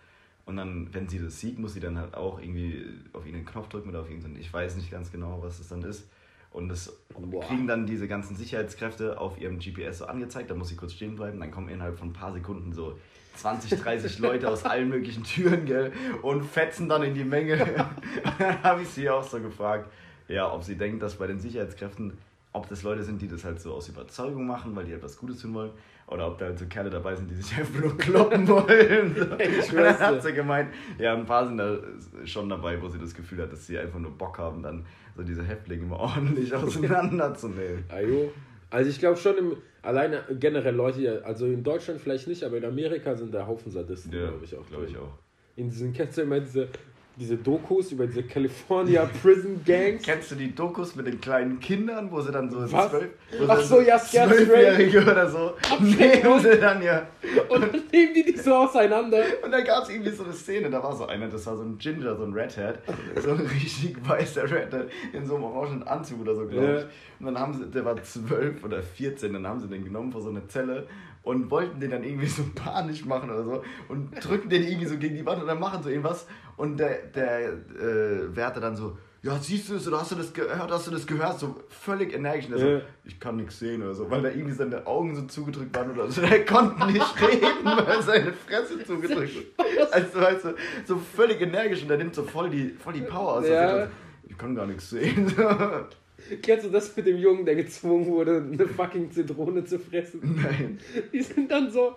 [0.46, 3.68] Und dann, wenn sie das sieht, muss sie dann halt auch irgendwie auf irgendeinen Knopf
[3.68, 6.06] drücken oder auf irgendeinen, ich weiß nicht ganz genau, was es dann ist.
[6.54, 7.42] Und das Boah.
[7.42, 11.16] kriegen dann diese ganzen Sicherheitskräfte auf ihrem GPS so angezeigt, da muss sie kurz stehen
[11.16, 12.96] bleiben, dann kommen innerhalb von ein paar Sekunden so
[13.34, 17.56] 20, 30 Leute aus allen möglichen Türen, gell, und fetzen dann in die Menge.
[18.38, 19.90] Dann habe ich sie auch so gefragt,
[20.28, 22.16] ja, ob sie denkt, dass bei den Sicherheitskräften,
[22.54, 25.40] ob das Leute sind, die das halt so aus Überzeugung machen, weil die etwas Gutes
[25.42, 25.70] tun wollen,
[26.06, 29.14] oder ob da halt so Kerle dabei sind, die sich einfach nur kloppen wollen.
[29.14, 29.22] So.
[29.38, 29.98] Ich dann dir.
[29.98, 31.76] hat sie gemeint, ja, ein paar sind da
[32.24, 34.86] schon dabei, wo sie das Gefühl hat, dass sie einfach nur Bock haben, dann
[35.16, 37.84] so diese Häftlinge mal ordentlich auseinanderzunehmen.
[37.88, 38.32] Ajo.
[38.70, 42.64] Also ich glaube schon im, alleine generell Leute, also in Deutschland vielleicht nicht, aber in
[42.64, 44.66] Amerika sind da Haufen Sadisten, Ja, glaube ich auch.
[44.68, 45.12] glaube ich auch.
[45.56, 46.68] In diesen, kennst du immer diese,
[47.16, 50.03] diese Dokus über diese California Prison Gangs?
[50.05, 52.90] Kennst du die Dokus mit den kleinen Kindern, wo sie dann so Was?
[52.90, 53.11] zwölf,
[53.46, 57.07] Ach so, ja, zwölfjährige oder so nehmen sie dann ja.
[57.48, 59.22] Und dann nehmen die die so auseinander.
[59.44, 61.62] Und dann gab es irgendwie so eine Szene, da war so einer, das war so
[61.62, 62.79] ein Ginger, so ein Redhead,
[63.22, 66.83] so ein richtig weißer Redhead in so einem orangen Anzug oder so, glaube ich.
[66.83, 66.88] Ja.
[67.20, 70.20] Und dann haben sie, der war zwölf oder 14, dann haben sie den genommen vor
[70.20, 70.87] so eine Zelle
[71.24, 74.96] und wollten den dann irgendwie so panisch machen oder so und drücken den irgendwie so
[74.98, 78.96] gegen die Wand und dann machen so irgendwas und der, der äh, Wärter dann so,
[79.22, 81.40] ja, siehst du das oder hast du das gehört, hast du das gehört?
[81.40, 82.46] So völlig energisch.
[82.46, 82.78] Und er Ja.
[82.80, 85.92] so, ich kann nichts sehen oder so, weil da irgendwie seine Augen so zugedrückt waren
[85.92, 86.20] oder so.
[86.20, 89.66] Der konnte nicht reden, weil seine Fresse zugedrückt war.
[89.92, 93.38] Also, weißt du, so völlig energisch und der nimmt so voll die, voll die Power
[93.38, 93.48] aus.
[93.48, 93.88] Ja.
[94.28, 95.32] Ich kann gar nichts sehen.
[96.42, 100.40] Kennst du das mit dem Jungen, der gezwungen wurde, eine fucking Zitrone zu fressen?
[100.42, 100.78] Nein.
[101.12, 101.94] Die sind dann so.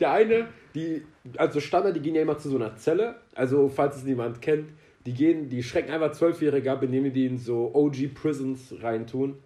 [0.00, 1.02] Der eine, die,
[1.36, 3.16] also Standard, die gehen ja immer zu so einer Zelle.
[3.34, 4.70] Also, falls es niemand kennt,
[5.06, 9.36] die gehen, die schrecken einfach Zwölfjährige ab, indem die in so OG-Prisons reintun,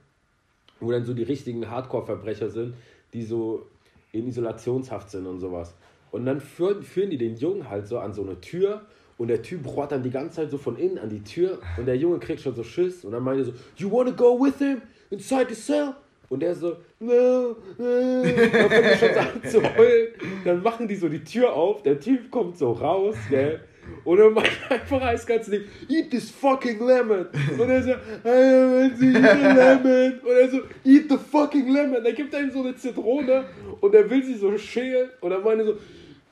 [0.81, 2.75] wo dann so die richtigen Hardcore-Verbrecher sind,
[3.13, 3.67] die so
[4.13, 5.75] in Isolationshaft sind und sowas.
[6.11, 8.83] Und dann führen, führen die den Jungen halt so an so eine Tür
[9.19, 11.87] und der Typ rohrt dann die ganze Zeit so von innen an die Tür und
[11.87, 14.59] der Junge kriegt schon so Schiss und dann meinte er so, you wanna go with
[14.59, 15.95] him inside the cell?
[16.29, 18.23] Und der so, no, no.
[18.23, 20.09] Dann fängt er schon so an zu heulen.
[20.47, 23.61] Dann machen die so die Tür auf, der Typ kommt so raus, gell?
[24.05, 27.27] Und dann macht er einfach eiskalt dem, eat this fucking lemon.
[27.59, 30.21] Und er so, I want to eat a lemon.
[30.21, 32.03] Und er so, eat the fucking lemon.
[32.03, 33.45] Dann gibt er ihm so eine Zitrone
[33.81, 35.11] und er will sie so schälen.
[35.21, 35.75] Und dann meine so,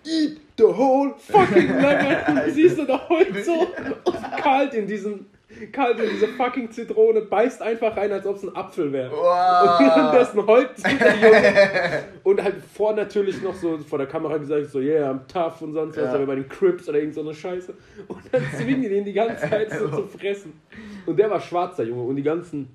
[0.04, 2.16] eat the whole fucking lemon.
[2.28, 3.52] Und du siehst du, da heult so
[4.04, 5.26] und kalt in diesen
[5.72, 9.10] kalt in diese fucking Zitrone, beißt einfach rein, als ob es ein Apfel wäre.
[9.10, 9.78] Wow.
[9.80, 12.04] Und währenddessen heult der Junge.
[12.22, 15.72] Und halt vor natürlich noch so vor der Kamera gesagt, so, yeah, I'm tough und
[15.74, 16.14] sonst was, Ja.
[16.14, 17.74] aber bei den Crips oder irgend so eine Scheiße.
[18.08, 20.52] Und dann zwingen die den die ganze Zeit so zu fressen.
[21.04, 22.68] Und der war schwarzer Junge und die ganzen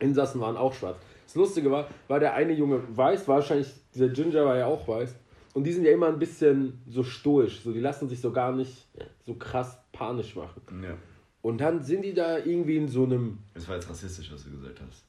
[0.00, 0.96] Insassen waren auch schwarz.
[1.26, 5.14] Das Lustige war, war der eine Junge weiß, wahrscheinlich, dieser Ginger war ja auch weiß.
[5.54, 8.52] Und die sind ja immer ein bisschen so stoisch, so die lassen sich so gar
[8.52, 8.86] nicht
[9.26, 10.62] so krass panisch machen.
[10.82, 10.94] Ja.
[11.42, 13.38] Und dann sind die da irgendwie in so einem.
[13.54, 15.04] Das war jetzt rassistisch, was du gesagt hast.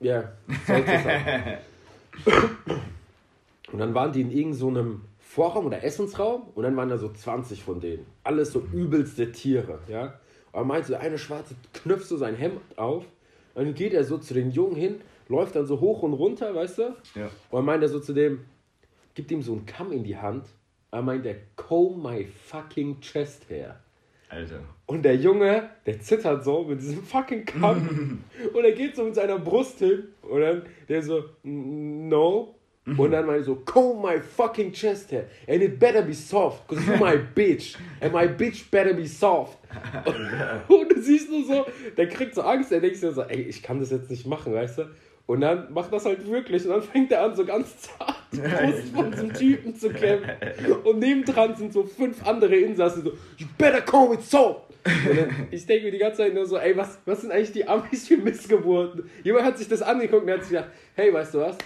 [0.00, 0.32] Ja,
[0.66, 1.58] sollte es sein.
[3.72, 6.96] Und dann waren die in irgendeinem so einem Vorraum oder Essensraum und dann waren da
[6.96, 8.06] so 20 von denen.
[8.22, 10.20] Alles so übelste Tiere, ja.
[10.52, 13.04] Und er meinte, der eine Schwarze knöpft so sein Hemd auf
[13.54, 16.54] und dann geht er so zu den Jungen hin, läuft dann so hoch und runter,
[16.54, 16.82] weißt du?
[17.16, 17.24] Ja.
[17.50, 18.44] Und dann meint er so zu dem,
[19.14, 20.46] gibt ihm so einen Kamm in die Hand.
[20.90, 23.80] Er meint, der comb my fucking chest hair.
[24.28, 24.60] Alter.
[24.86, 28.24] Und der Junge, der zittert so mit diesem fucking Kamm.
[28.54, 30.04] und er geht so mit seiner Brust hin.
[30.22, 32.54] Und dann der so, "N- no.
[32.98, 35.24] Und dann meinte so, comb my fucking chest hair.
[35.48, 37.76] And it better be soft, because you're my bitch.
[38.02, 39.56] And my bitch better be soft.
[40.68, 43.62] und du siehst nur so, der kriegt so Angst, der denkt sich so, ey, ich
[43.62, 44.82] kann das jetzt nicht machen, weißt du?
[45.26, 46.64] Und dann macht das halt wirklich.
[46.64, 50.30] Und dann fängt er an, so ganz zart Brust von diesem Typen zu kämpfen.
[50.84, 54.20] Und nebendran sind so fünf andere Insassen so, you better comb it
[54.84, 57.66] dann, ich denke mir die ganze Zeit nur so, ey, was, was sind eigentlich die
[57.66, 59.08] Amis für Missgeburten?
[59.22, 61.56] Jemand hat sich das angeguckt und hat sich gedacht, hey, weißt du was?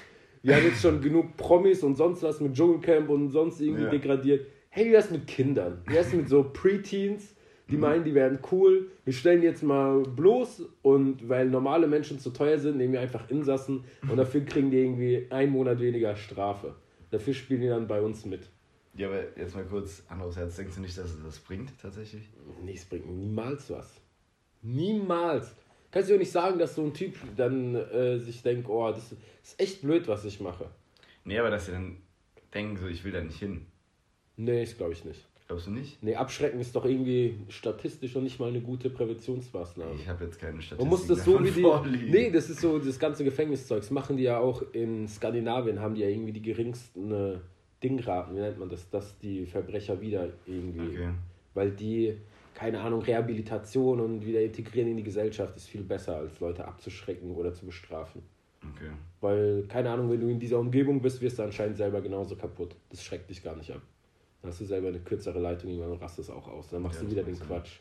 [0.42, 3.90] Wir haben jetzt schon genug Promis und sonst was mit Dschungelcamp und sonst irgendwie Ja.
[3.90, 4.47] degradiert.
[4.71, 5.83] Hey, wie wär's mit Kindern?
[5.87, 7.35] Wie wär's mit so Preteens,
[7.71, 8.91] die meinen, die werden cool?
[9.05, 13.29] Wir stellen jetzt mal bloß und weil normale Menschen zu teuer sind, nehmen wir einfach
[13.31, 16.75] Insassen und dafür kriegen die irgendwie einen Monat weniger Strafe.
[17.11, 18.49] Dafür spielen die dann bei uns mit.
[18.95, 22.29] Ja, aber jetzt mal kurz, anderes Herz, denkst du nicht, dass es das bringt, tatsächlich?
[22.65, 24.01] Nee, es bringt niemals was.
[24.63, 25.55] Niemals.
[25.91, 29.13] Kannst du doch nicht sagen, dass so ein Typ dann äh, sich denkt, oh, das
[29.13, 30.71] ist echt blöd, was ich mache.
[31.25, 31.99] Nee, aber dass sie dann
[32.53, 33.67] denken, so, ich will da nicht hin.
[34.37, 35.28] Nee, das glaube ich nicht.
[35.49, 36.03] Glaubst du nicht?
[36.03, 39.95] Nee, abschrecken ist doch irgendwie statistisch noch nicht mal eine gute Präventionsmaßnahme.
[39.95, 41.63] Ich habe jetzt keine Statistik Man muss das so wie die.
[41.63, 42.11] vorliegen.
[42.11, 43.81] Nee, das ist so, das ganze Gefängniszeug.
[43.81, 47.39] Das machen die ja auch in Skandinavien, haben die ja irgendwie die geringsten äh,
[47.83, 50.97] Dingraten, wie nennt man das, dass die Verbrecher wieder irgendwie.
[50.97, 51.11] Okay.
[51.55, 52.19] Weil die,
[52.55, 57.35] keine Ahnung, Rehabilitation und wieder integrieren in die Gesellschaft ist viel besser, als Leute abzuschrecken
[57.35, 58.21] oder zu bestrafen.
[58.75, 58.91] Okay.
[59.23, 62.77] Weil, keine Ahnung, wenn du in dieser Umgebung bist, wirst du anscheinend selber genauso kaputt.
[62.91, 63.81] Das schreckt dich gar nicht ab.
[64.42, 66.68] Dann hast du selber eine kürzere Leitung irgendwann und rastest auch aus.
[66.70, 67.46] Dann machst Ja, du wieder den Sinn.
[67.46, 67.81] Quatsch.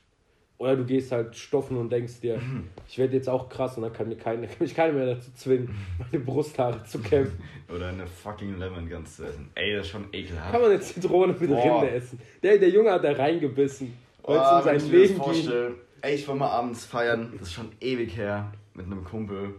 [0.59, 2.41] Oder du gehst halt stoffen und denkst dir,
[2.87, 5.31] ich werde jetzt auch krass und dann kann, mir kein, kann mich keiner mehr dazu
[5.35, 7.39] zwingen, meine Brusthaare zu kämpfen.
[7.69, 9.51] Oder eine fucking Lemon Guns zu essen.
[9.53, 10.51] Ey, das ist schon ekelhaft.
[10.51, 11.81] Kann man eine Zitrone mit Boah.
[11.81, 12.19] Rinde essen?
[12.41, 13.93] Der, der Junge hat da reingebissen,
[14.23, 15.75] weil es um sein ich mir das Leben ging.
[16.01, 19.53] Ey, ich war mal abends feiern, das ist schon ewig her, mit einem Kumpel.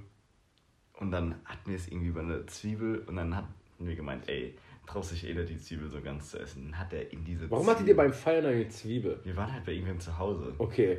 [0.95, 4.55] Und dann hatten wir es irgendwie über eine Zwiebel und dann hatten wir gemeint, ey,
[4.89, 6.65] traust dich eh nicht, die Zwiebel so ganz zu essen.
[6.65, 7.75] Dann hat er in diese Warum Zwiebel...
[7.75, 9.21] hattet ihr beim Feiern eine Zwiebel?
[9.23, 10.55] Wir waren halt bei irgendwem zu Hause.
[10.59, 10.99] Okay,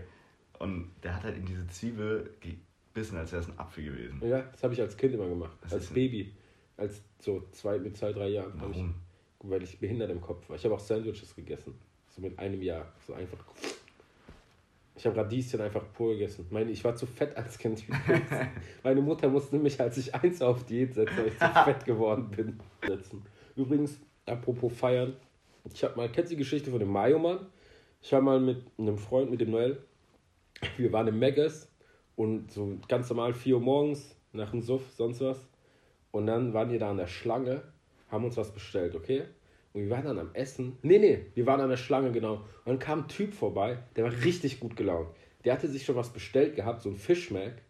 [0.60, 4.22] Und der hat halt in diese Zwiebel gebissen, als wäre es ein Apfel gewesen.
[4.28, 5.58] ja, das habe ich als Kind immer gemacht.
[5.64, 6.34] Was als Baby.
[6.78, 8.54] Als so zwei, mit zwei, drei Jahren.
[8.56, 8.94] Warum?
[9.42, 10.56] Ich, weil ich behindert im Kopf war.
[10.56, 11.74] Ich habe auch Sandwiches gegessen.
[12.10, 12.92] So mit einem Jahr.
[13.06, 13.40] So einfach.
[14.96, 16.46] Ich habe Radieschen einfach pur gegessen.
[16.50, 17.84] Meine, ich war zu fett als Kind.
[18.84, 22.30] Meine Mutter musste mich, als ich eins auf Diät setzte, weil ich zu fett geworden
[22.30, 22.60] bin.
[22.86, 23.22] Setzen.
[23.60, 25.18] Übrigens, apropos feiern.
[25.74, 27.46] Ich habe mal, kennst du die Geschichte von dem Mayo-Mann?
[28.02, 29.84] Ich war mal mit einem Freund, mit dem Noel.
[30.78, 31.70] Wir waren im Megas
[32.16, 35.46] und so ganz normal 4 Uhr morgens nach dem Suff, sonst was.
[36.12, 37.62] Und dann waren wir da an der Schlange,
[38.10, 39.24] haben uns was bestellt, okay?
[39.74, 40.78] Und wir waren dann am Essen.
[40.82, 42.36] Nee, nee, wir waren an der Schlange, genau.
[42.36, 45.10] Und dann kam ein Typ vorbei, der war richtig gut gelaunt.
[45.44, 47.62] Der hatte sich schon was bestellt gehabt, so ein Fischmack.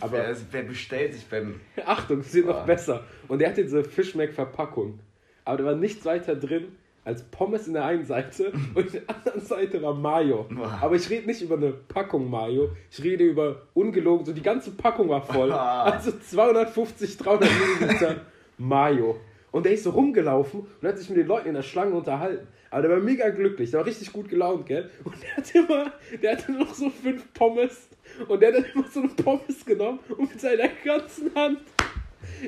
[0.00, 1.60] Aber wer, wer bestellt sich beim...
[1.86, 2.64] Achtung, es wird noch Ah.
[2.64, 2.94] besser.
[2.94, 3.06] besser.
[3.28, 4.98] Und der hatte diese Fischmack-Verpackung.
[5.44, 6.68] Aber da war nichts weiter drin
[7.04, 10.46] als Pommes in der einen Seite und in der anderen Seite war Mayo.
[10.80, 14.70] Aber ich rede nicht über eine Packung Mayo, ich rede über ungelogen, so die ganze
[14.72, 15.50] Packung war voll.
[15.52, 17.50] Also 250, 300
[17.80, 18.16] Milliliter
[18.58, 19.16] Mayo.
[19.52, 22.46] Und der ist so rumgelaufen und hat sich mit den Leuten in der Schlange unterhalten.
[22.70, 24.88] Aber der war mega glücklich, der war richtig gut gelaunt, gell?
[25.02, 27.88] Und der hat immer, der hatte noch so fünf Pommes
[28.28, 31.58] und der hat dann immer so eine Pommes genommen und mit seiner ganzen Hand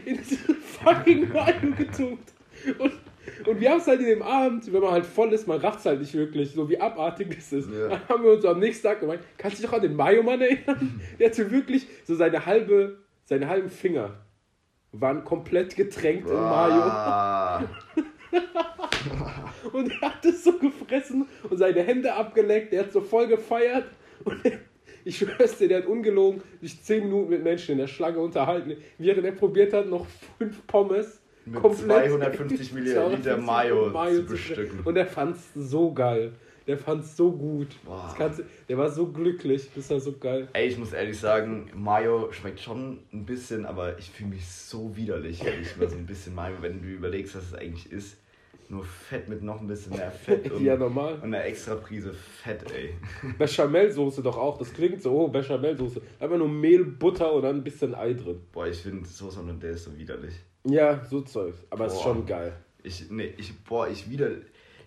[0.05, 2.33] in diese fucking Mayo getunkt.
[2.79, 2.93] Und,
[3.47, 5.81] und wir haben es halt in dem Abend, wenn man halt voll ist, man rafft
[5.81, 7.71] es halt nicht wirklich, so wie abartig es ist.
[7.71, 7.89] Ja.
[7.89, 10.41] Dann haben wir uns am nächsten Tag gemeint, kannst du dich doch an den Mayo-Mann
[10.41, 11.01] erinnern?
[11.19, 14.19] Der hatte wirklich so seine halbe, seine halben Finger
[14.93, 16.83] waren komplett getränkt in Mayo.
[19.73, 22.73] Und er hat es so gefressen und seine Hände abgeleckt.
[22.73, 23.87] Der hat so voll gefeiert.
[24.25, 24.59] Und er,
[25.05, 28.77] ich schwör's dir, der hat ungelogen sich 10 Minuten mit Menschen in der Schlange unterhalten,
[28.99, 30.07] während er probiert hat, noch
[30.39, 34.27] fünf Pommes Mit 250 Milliliter Mayo zu fressen.
[34.27, 34.81] bestücken.
[34.85, 36.33] Und er fand's so geil.
[36.69, 37.67] Der fand's so gut.
[38.17, 39.69] Kannst, du- der war so glücklich.
[39.75, 40.47] Das war so geil.
[40.53, 44.97] Ey, ich muss ehrlich sagen, Mayo schmeckt schon ein bisschen, aber ich fühle mich so
[44.97, 48.17] widerlich, wenn ich mal so ein bisschen Mayo, wenn du überlegst, was es eigentlich ist.
[48.73, 51.17] Nur Fett mit noch ein bisschen mehr Fett und, Ja, normal.
[51.17, 52.95] und eine extra Prise Fett, ey.
[53.39, 54.57] Bechamelsoße doch auch.
[54.57, 56.01] Das klingt so, oh, Bechamelsoße.
[56.19, 58.41] Einfach nur Mehl, Butter und dann ein bisschen Ei drin.
[58.51, 60.35] Boah, ich finde Soße Hollandaise so widerlich.
[60.65, 61.55] Ja, so Zeug.
[61.69, 62.55] Aber es ist schon geil.
[62.83, 64.31] Ich, nee, ich, boah, ich wieder.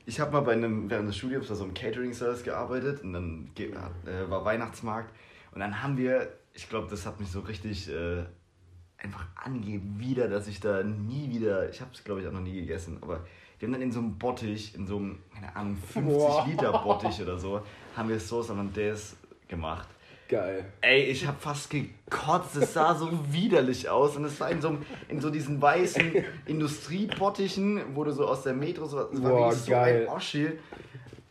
[0.08, 3.52] Ich habe mal bei einem, während des Studiums bei so einem Catering-Service gearbeitet und dann
[3.56, 5.14] äh, war Weihnachtsmarkt
[5.54, 8.24] und dann haben wir, ich glaube, das hat mich so richtig äh,
[8.98, 12.42] einfach angegeben wieder, dass ich da nie wieder, ich habe es glaube ich auch noch
[12.42, 13.26] nie gegessen, aber
[13.66, 16.46] wir haben dann in so einem Bottich, in so einem, keine Ahnung, 50 Boah.
[16.48, 17.62] Liter Bottich oder so,
[17.96, 19.16] haben wir Sauce Hollandaise
[19.48, 19.88] gemacht.
[20.28, 20.66] Geil.
[20.82, 22.56] Ey, ich hab fast gekotzt.
[22.58, 24.16] Es sah so widerlich aus.
[24.16, 26.14] Und es war in so, in so diesen weißen
[26.46, 29.10] Industriepottichen, wo du so aus der Metro so.
[29.12, 30.08] Es war Boah, so geil.
[30.08, 30.48] ein Oschi.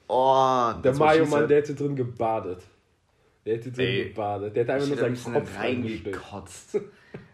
[0.07, 2.63] Oh, Der Mayo-Mann, der hätte drin gebadet.
[3.45, 4.55] Der hätte drin Ey, gebadet.
[4.55, 6.81] Der hätte einfach nur seinen Kopf reingekotzt.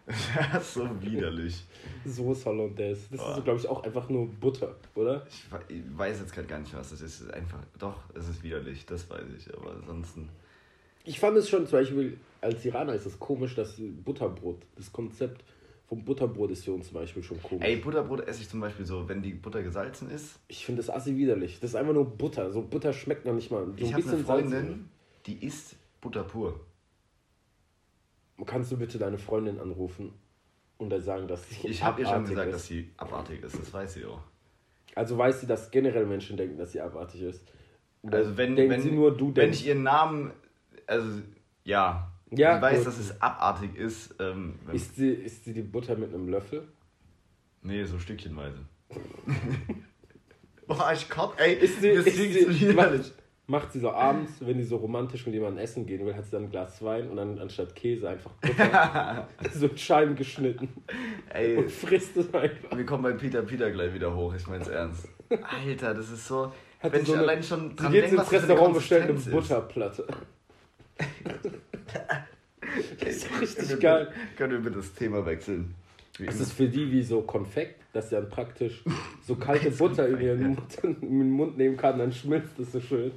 [0.53, 1.63] Das ist so widerlich.
[2.05, 3.01] Soße Hollandaise.
[3.11, 3.37] Das Boah.
[3.37, 5.25] ist, glaube ich, auch einfach nur Butter, oder?
[5.29, 7.31] Ich we- ich weiß jetzt gerade gar nicht, was das ist.
[7.33, 7.59] Einfach.
[7.79, 9.53] Doch, es ist widerlich, das weiß ich.
[9.55, 10.29] Aber ansonsten.
[11.03, 15.43] Ich fand es schon, zum Beispiel, als Iraner ist es komisch, dass Butterbrot, das Konzept
[15.87, 17.65] vom Butterbrot ist für uns zum Beispiel schon komisch.
[17.65, 20.39] Ey, Butterbrot esse ich zum Beispiel so, wenn die Butter gesalzen ist.
[20.47, 21.59] Ich finde das assi widerlich.
[21.59, 22.51] Das ist einfach nur Butter.
[22.51, 23.65] So Butter schmeckt noch nicht mal.
[23.65, 24.77] So Ich habe eine Freundin, salzig.
[25.25, 26.59] die isst Butter pur.
[28.45, 30.13] Kannst du bitte deine Freundin anrufen
[30.77, 32.53] und dann sagen, dass sie Ich habe ihr schon gesagt, ist?
[32.55, 34.21] dass sie abartig ist, das weiß sie auch.
[34.95, 37.47] Also weiß sie, dass generell Menschen denken, dass sie abartig ist.
[38.01, 39.59] Oder Also wenn, wenn, sie nur, du wenn denkst.
[39.61, 40.31] ich ihren Namen,
[40.87, 41.21] also
[41.63, 42.87] ja, Ja, ich weiß, gut.
[42.87, 44.15] dass es abartig ist.
[44.19, 46.67] Ähm, wenn, Isst sie, isst sie die Butter mit einem Löffel?
[47.61, 48.57] nee, so stückchenweise.
[50.67, 53.11] Boah, ich komm, ey, Ist sie- ist sie- so widerlich.
[53.47, 56.31] Macht sie so abends, wenn die so romantisch mit jemandem essen gehen will, hat sie
[56.31, 60.69] dann ein Glas Wein und dann anstatt Käse einfach Butter so in Scheiben geschnitten
[61.33, 62.77] Ey, und frisst es einfach.
[62.77, 65.07] wir kommen bei Peter Peter gleich wieder hoch, ich mein's ernst.
[65.29, 68.07] Alter, das ist so, Hat wenn sie ich so eine- allein schon Sie dran denke,
[68.09, 69.13] ins was Restaurant, bestellt eine.
[69.13, 70.07] Butterplatte.
[72.99, 74.13] Das ist Können richtig wir- geil.
[74.37, 75.73] Können wir bitte das Thema wechseln?
[76.17, 76.43] Wie Das immer.
[76.43, 78.83] ist für die wie so Konfekt, dass sie dann praktisch
[79.25, 82.79] so kalte Butter in ihren Mund, in den Mund nehmen kann, dann schmilzt es so
[82.79, 83.11] schön.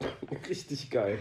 [0.48, 1.18] Richtig geil.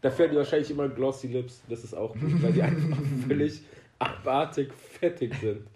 [0.00, 1.62] Dafür hat die wahrscheinlich immer Glossy Lips.
[1.68, 3.62] Das ist auch gut, weil die einfach völlig
[3.98, 5.66] abartig fettig sind.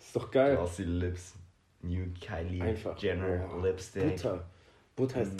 [0.00, 0.56] Ist doch geil.
[0.56, 1.34] Glossy Lips.
[1.82, 2.98] New Kylie Einfach.
[2.98, 4.16] Jenner Oh, Lipstick.
[4.16, 4.44] Butter.
[4.96, 5.34] Butter ist.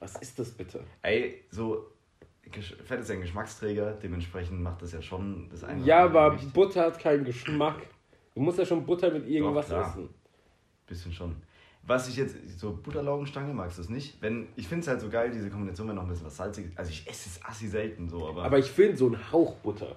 [0.00, 0.84] Was ist das bitte?
[1.02, 1.86] Ey, so
[2.84, 5.82] Fett ist ein Geschmacksträger, dementsprechend macht das ja schon das eine.
[5.84, 6.36] Ja, aber.
[6.52, 7.76] Butter hat keinen Geschmack.
[8.34, 9.88] Du musst ja schon Butter mit irgendwas klar.
[9.88, 10.08] essen.
[10.86, 11.36] Bisschen schon.
[11.84, 14.16] Was ich jetzt, so Butterlaugenstange, magst du es nicht?
[14.20, 16.70] Wenn, ich finde es halt so geil, diese Kombination, wenn noch ein bisschen was salzig
[16.76, 18.44] Also ich esse es assi selten so, aber.
[18.44, 19.96] Aber ich finde so ein Hauch Butter.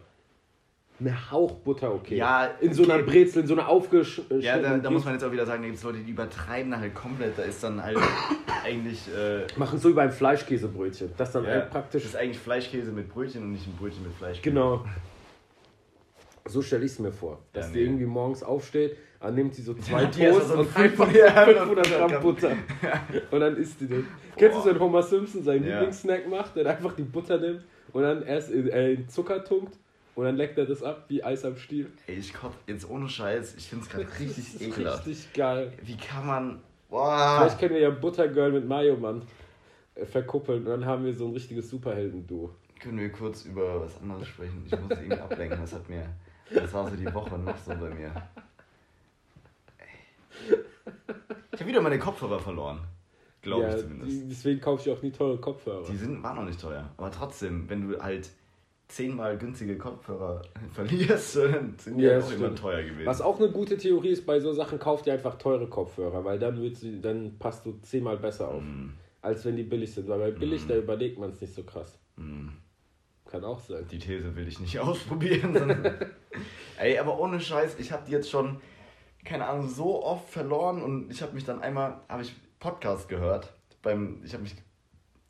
[1.00, 2.15] Eine Hauch Butter, okay.
[2.15, 3.04] Ja, In so einer okay.
[3.04, 4.41] Brezel, in so einer aufgeschnittenen.
[4.41, 6.71] ja, da, da muss man jetzt auch wieder sagen, da gibt es Leute, die übertreiben
[6.71, 7.38] da halt komplett.
[7.38, 7.98] Da ist dann halt
[8.63, 9.02] eigentlich.
[9.13, 11.12] Äh, Machen so wie beim Fleischkäsebrötchen.
[11.17, 12.04] Das dann ja, halt praktisch.
[12.04, 14.50] Das ist eigentlich Fleischkäse mit Brötchen und nicht ein Brötchen mit Fleischkäse.
[14.54, 14.86] Genau.
[16.48, 17.39] So stelle ich es mir vor.
[17.54, 17.86] Dass Ja, die nee.
[17.86, 21.57] irgendwie morgens aufsteht, dann nimmt sie so zwei erst Toast so und ein 500, 500
[21.57, 22.21] 500 Gramm.
[22.21, 22.51] Butter.
[23.31, 24.07] Und dann isst die den.
[24.38, 25.75] Kennst du, wenn Homer Simpson seinen Ja.
[25.79, 29.77] Lieblingssnack macht, der einfach die Butter nimmt und dann erst in, äh, in Zucker tunkt
[30.15, 31.89] und dann leckt er das ab wie Eis am Stiel?
[32.07, 35.07] Ey, ich kotze jetzt ohne Scheiß, ich finde es gerade richtig ekelhaft.
[35.07, 35.71] Richtig geil.
[35.81, 36.61] Wie kann man.
[36.89, 37.38] Boah.
[37.39, 39.21] Vielleicht können wir ja Buttergirl mit Mayo Mann
[39.95, 42.51] äh, verkuppeln und dann haben wir so ein richtiges Superhelden-Duo.
[42.81, 44.63] Können wir kurz über was anderes sprechen?
[44.65, 45.59] Ich muss irgendwie ablenken.
[45.61, 46.03] Das hat mir.
[46.53, 48.11] Das war so die Woche noch so bei mir.
[51.54, 52.80] Ich habe wieder meine Kopfhörer verloren.
[53.41, 54.12] Glaube ja, ich zumindest.
[54.12, 55.86] die, deswegen kaufe ich auch nie teure Kopfhörer.
[55.89, 56.89] Die sind, waren noch nicht teuer.
[56.98, 58.30] Aber trotzdem, wenn du halt
[58.88, 60.41] zehnmal günstige Kopfhörer
[60.74, 63.06] verlierst, dann sind die Ja, halt das auch immer teuer gewesen.
[63.06, 66.39] Was auch eine gute Theorie ist, bei so Sachen kauft ihr einfach teure Kopfhörer, weil
[66.39, 68.89] dann, sie, dann passt du zehnmal besser auf, Mm,
[69.21, 70.08] als wenn die billig sind.
[70.08, 70.67] Weil bei billig, Mhm.
[70.69, 71.98] da überlegt man es nicht so krass.
[72.17, 72.48] mm.
[73.28, 73.86] Kann auch sein.
[73.91, 75.84] Die These will ich nicht ausprobieren.
[76.78, 78.58] Ey, aber ohne Scheiß, ich habe die jetzt schon,
[79.25, 83.51] keine Ahnung, so oft verloren und ich habe mich dann einmal, habe ich Podcast gehört,
[83.81, 84.55] beim, ich habe mich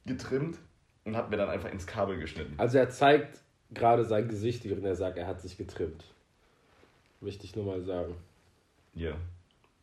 [0.05, 0.57] getrimmt
[1.05, 2.53] und habe mir dann einfach ins Kabel geschnitten.
[2.57, 3.39] Also er zeigt
[3.71, 6.03] gerade sein Gesicht, während er sagt, er hat sich getrimmt.
[7.21, 8.15] Möchte ich nur mal sagen.
[8.93, 9.13] Ja.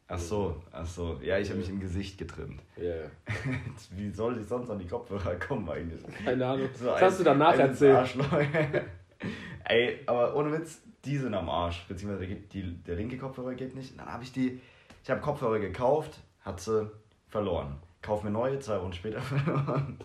[0.08, 1.18] Ach so, ach so.
[1.22, 2.60] Ja, ich habe mich im Gesicht getrimmt.
[2.76, 2.82] Ja.
[2.82, 3.10] Yeah.
[3.96, 6.02] Wie soll ich sonst an die Kopfhörer kommen eigentlich?
[6.24, 6.68] Keine Ahnung.
[6.74, 8.14] So das ein- hast du danach erzählt.
[9.64, 11.84] Ey, aber ohne Witz, die sind am Arsch.
[11.88, 13.98] Beziehungsweise geht die, der linke Kopfhörer geht nicht.
[13.98, 14.60] Dann habe ich die,
[15.02, 16.90] ich habe Kopfhörer gekauft, hat sie
[17.28, 17.76] verloren.
[18.00, 19.98] Kauf mir neue, zwei Wochen später verloren.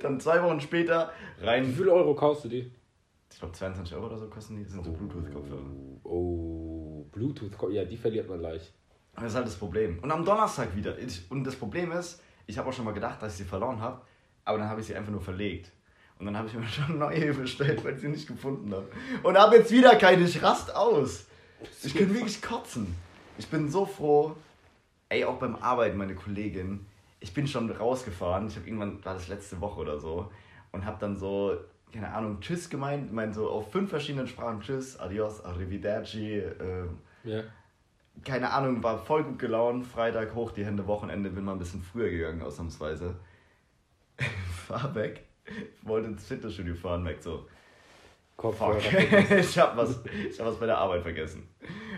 [0.00, 1.64] Dann zwei Wochen später Wie rein.
[1.64, 2.70] viel Euro kaufst du die?
[3.32, 4.62] Ich glaube 22 Euro oder so kosten die.
[4.62, 5.62] Das sind so Bluetooth-Kopfhörer.
[6.04, 8.72] Oh, Bluetooth, ja, die verliert man leicht.
[9.16, 9.98] Das ist halt das Problem.
[10.00, 10.98] Und am Donnerstag wieder.
[10.98, 13.80] Ich, und das Problem ist, ich habe auch schon mal gedacht, dass ich sie verloren
[13.80, 14.02] habe,
[14.44, 15.72] aber dann habe ich sie einfach nur verlegt.
[16.18, 18.86] Und dann habe ich mir schon neue bestellt, weil ich sie nicht gefunden habe.
[19.22, 20.24] Und habe jetzt wieder keine.
[20.24, 21.26] Ich rast aus.
[21.82, 22.94] Ich kann wirklich kotzen.
[23.38, 24.36] Ich bin so froh.
[25.08, 26.86] Ey, auch beim Arbeiten, meine Kollegin.
[27.20, 28.48] Ich bin schon rausgefahren.
[28.48, 30.30] Ich habe irgendwann, war das letzte Woche oder so.
[30.72, 31.56] Und habe dann so,
[31.92, 33.06] keine Ahnung, Tschüss gemeint.
[33.06, 36.86] Ich meine so auf fünf verschiedenen Sprachen Tschüss, Adios, Arrivederci, äh,
[37.24, 37.42] Ja.
[38.24, 39.86] keine Ahnung, war voll gut gelaunt.
[39.86, 43.14] Freitag hoch die Hände, Wochenende bin mal ein bisschen früher gegangen, ausnahmsweise.
[44.66, 45.24] Fahr weg.
[45.82, 47.46] Wollte ins Fitnessstudio fahren, merkt so,
[48.36, 48.80] Kopfhörer.
[48.80, 51.48] fuck, ich hab was, ich hab was bei der Arbeit vergessen.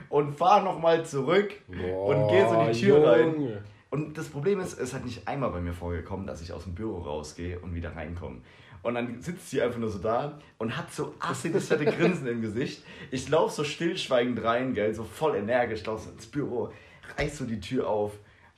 [0.09, 3.35] Und fahr nochmal zurück und geh so in die Tür rein.
[3.35, 3.63] Junge.
[3.91, 6.75] Und das Problem ist, es hat nicht einmal bei mir vorgekommen, dass ich aus dem
[6.75, 8.41] Büro rausgehe und wieder reinkomme.
[8.83, 12.43] Und dann sitzt sie einfach nur so da und hat so assiges fette Grinsen im
[12.43, 12.85] Gesicht.
[13.11, 16.73] Ich laufe so stillschweigend rein, gell, so voll energisch, lauf so ins Büro,
[17.17, 18.13] reiß so die Tür auf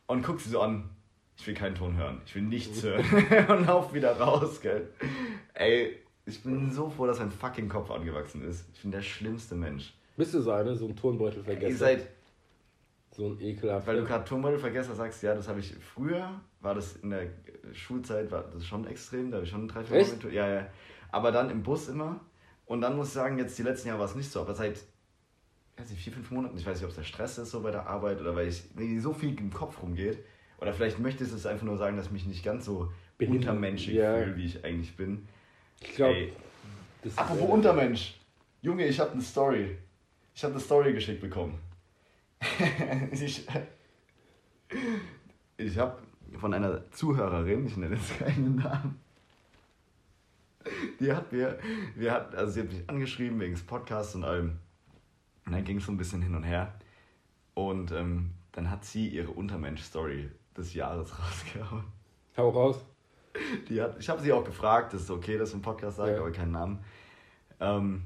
[0.07, 0.91] und guck sie so an.
[1.39, 3.05] Ich will keinen Ton hören, ich will nichts hören.
[3.49, 4.89] und lauf wieder raus, gell.
[5.55, 5.97] Ey,
[6.27, 8.67] ich bin so froh, dass mein fucking Kopf angewachsen ist.
[8.75, 9.95] Ich bin der schlimmste Mensch.
[10.17, 11.77] Bist du so eine, so ein Turnbeutel Ihr vergessen?
[11.77, 12.09] seid,
[13.13, 13.87] so ein ekelhafter.
[13.87, 17.29] Weil du gerade Turmbeutelvergesser sagst, ja, das habe ich früher, war das in der
[17.73, 20.67] Schulzeit, war das schon extrem, da habe ich schon drei, vier Mal Ja, ja.
[21.13, 22.21] Aber dann im Bus immer.
[22.67, 24.85] Und dann muss ich sagen, jetzt die letzten Jahre war es nicht so, aber seit
[25.79, 27.71] weiß nicht, vier, fünf Monaten, ich weiß nicht, ob es der Stress ist so bei
[27.71, 28.63] der Arbeit oder weil ich
[29.01, 30.19] so viel im Kopf rumgeht.
[30.59, 33.49] Oder vielleicht möchtest du es einfach nur sagen, dass ich mich nicht ganz so Behindert,
[33.49, 34.17] untermenschig ja.
[34.17, 35.27] fühle, wie ich eigentlich bin.
[35.81, 36.33] ich glaube,
[37.17, 38.19] Apropos Untermensch.
[38.61, 39.79] Junge, ich habe eine Story.
[40.35, 41.59] Ich habe eine Story geschickt bekommen.
[43.13, 43.47] ich
[45.57, 45.99] ich habe
[46.39, 49.01] von einer Zuhörerin, ich nenne jetzt keinen Namen,
[51.01, 51.59] die hat mir,
[51.97, 54.59] wir hat, also sie hat mich angeschrieben wegen des Podcasts und allem.
[55.47, 56.75] Und dann ging es so ein bisschen hin und her.
[57.55, 61.85] Und ähm, dann hat sie ihre Untermensch-Story des Jahres rausgehauen.
[62.37, 62.85] Hau raus.
[63.69, 66.13] Die hat, ich habe sie auch gefragt, das ist okay, dass ich im Podcast sage,
[66.13, 66.21] Ja.
[66.21, 66.79] aber keinen Namen.
[67.61, 68.03] Ähm,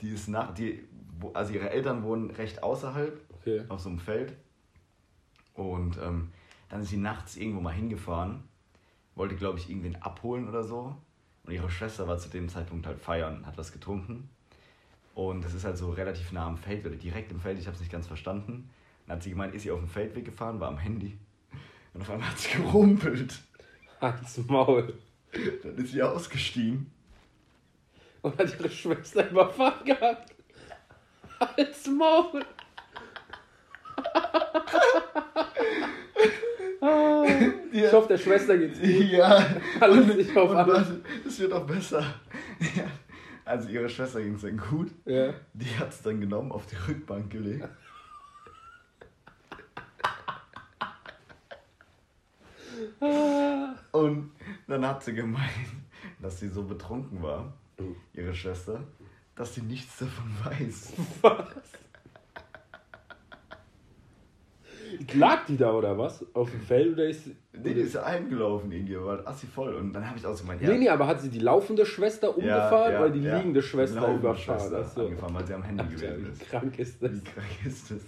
[0.00, 0.86] die ist nach, die,
[1.34, 3.64] also ihre Eltern wohnen recht außerhalb, Okay.
[3.68, 4.34] auf so einem Feld.
[5.54, 6.30] Und ähm,
[6.68, 8.44] dann ist sie nachts irgendwo mal hingefahren,
[9.14, 10.94] wollte, glaube ich, irgendwen abholen oder so.
[11.44, 14.28] Und ihre Schwester war zu dem Zeitpunkt halt feiern, hat was getrunken.
[15.14, 17.74] Und das ist halt so relativ nah am Feld, oder direkt im Feld, ich habe
[17.74, 18.70] es nicht ganz verstanden.
[19.06, 21.18] Dann hat sie gemeint, ist sie auf dem Feldweg gefahren, war am Handy.
[21.94, 23.34] Und auf einmal hat sie gerumpelt.
[24.00, 24.94] Halt's Maul.
[25.62, 26.90] Dann ist sie ausgestiegen.
[28.22, 30.34] Und hat ihre Schwester überfahren gehabt.
[31.40, 32.44] Halt's Maul.
[36.82, 37.24] Ah,
[37.72, 38.88] ich hoffe, der Schwester geht's gut.
[39.10, 39.44] Ja,
[39.80, 40.88] Alles und, nicht auf alles.
[41.26, 42.02] es wird auch besser.
[42.74, 42.84] Ja.
[43.44, 44.90] Also ihre Schwester ging es dann gut.
[45.04, 45.34] Ja.
[45.52, 47.68] Die hat es dann genommen, auf die Rückbank gelegt.
[53.00, 53.74] Ah.
[54.00, 54.32] Und
[54.66, 55.50] dann hat sie gemeint,
[56.22, 57.52] dass sie so betrunken war,
[58.14, 58.82] ihre Schwester,
[59.34, 60.92] dass sie nichts davon weiß.
[61.22, 61.48] Was?
[65.14, 66.24] Lag die da oder was?
[66.34, 67.26] Auf dem Feld oder ist.
[67.52, 69.74] Nee, die ist ja eingelaufen irgendwie, war assi voll.
[69.74, 72.36] Und dann habe ich auch so gemeint, Nee, nee, aber hat sie die laufende Schwester
[72.36, 74.58] umgefahren oder die liegende Schwester laufende überfahren?
[74.60, 75.06] Schwester Achso.
[75.06, 76.40] angefahren, weil sie am Handy gewesen wie ist.
[76.48, 77.12] krank ist das?
[77.12, 78.00] Wie krank ist das?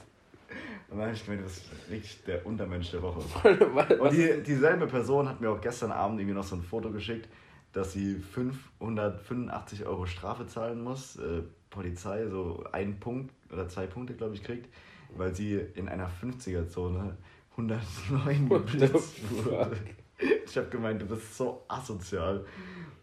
[0.92, 3.20] Gemeint, das ist wirklich der Untermensch der Woche.
[3.98, 7.28] Und die, dieselbe Person hat mir auch gestern Abend irgendwie noch so ein Foto geschickt,
[7.72, 11.16] dass sie 585 Euro Strafe zahlen muss.
[11.16, 14.68] Äh, Polizei so einen Punkt oder zwei Punkte, glaube ich, kriegt,
[15.16, 17.16] weil sie in einer 50er-Zone
[17.52, 19.76] 109 What the geblitzt wurde.
[20.44, 22.44] Ich habe gemeint, du bist so asozial.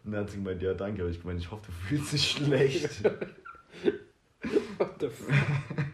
[0.04, 2.32] Und dann hat sie gemeint, ja danke, aber ich gemeint, ich hoffe, du fühlst dich
[2.32, 3.04] schlecht.
[4.78, 5.86] What the fuck?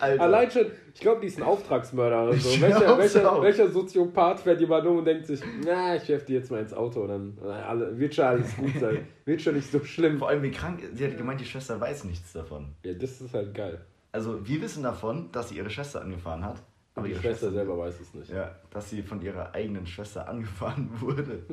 [0.00, 0.22] Alter.
[0.22, 2.50] Allein schon, ich glaube, die ist ein Auftragsmörder oder so.
[2.50, 6.34] Ich Welcher, welcher, welcher Soziopath fährt jemand um und denkt sich, na, ich werfe die
[6.34, 9.06] jetzt mal ins Auto und dann alle, wird schon alles gut sein.
[9.24, 10.18] wird schon nicht so schlimm.
[10.18, 12.74] Vor allem, wie krank, sie hat gemeint, die Schwester weiß nichts davon.
[12.84, 13.80] Ja, das ist halt geil.
[14.12, 16.62] Also, wir wissen davon, dass sie ihre Schwester angefahren hat.
[16.94, 18.30] Aber die ihre Schwester selber weiß es nicht.
[18.30, 21.44] Ja, dass sie von ihrer eigenen Schwester angefahren wurde.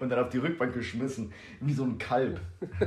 [0.00, 2.40] Und dann auf die Rückbank geschmissen, wie so ein Kalb.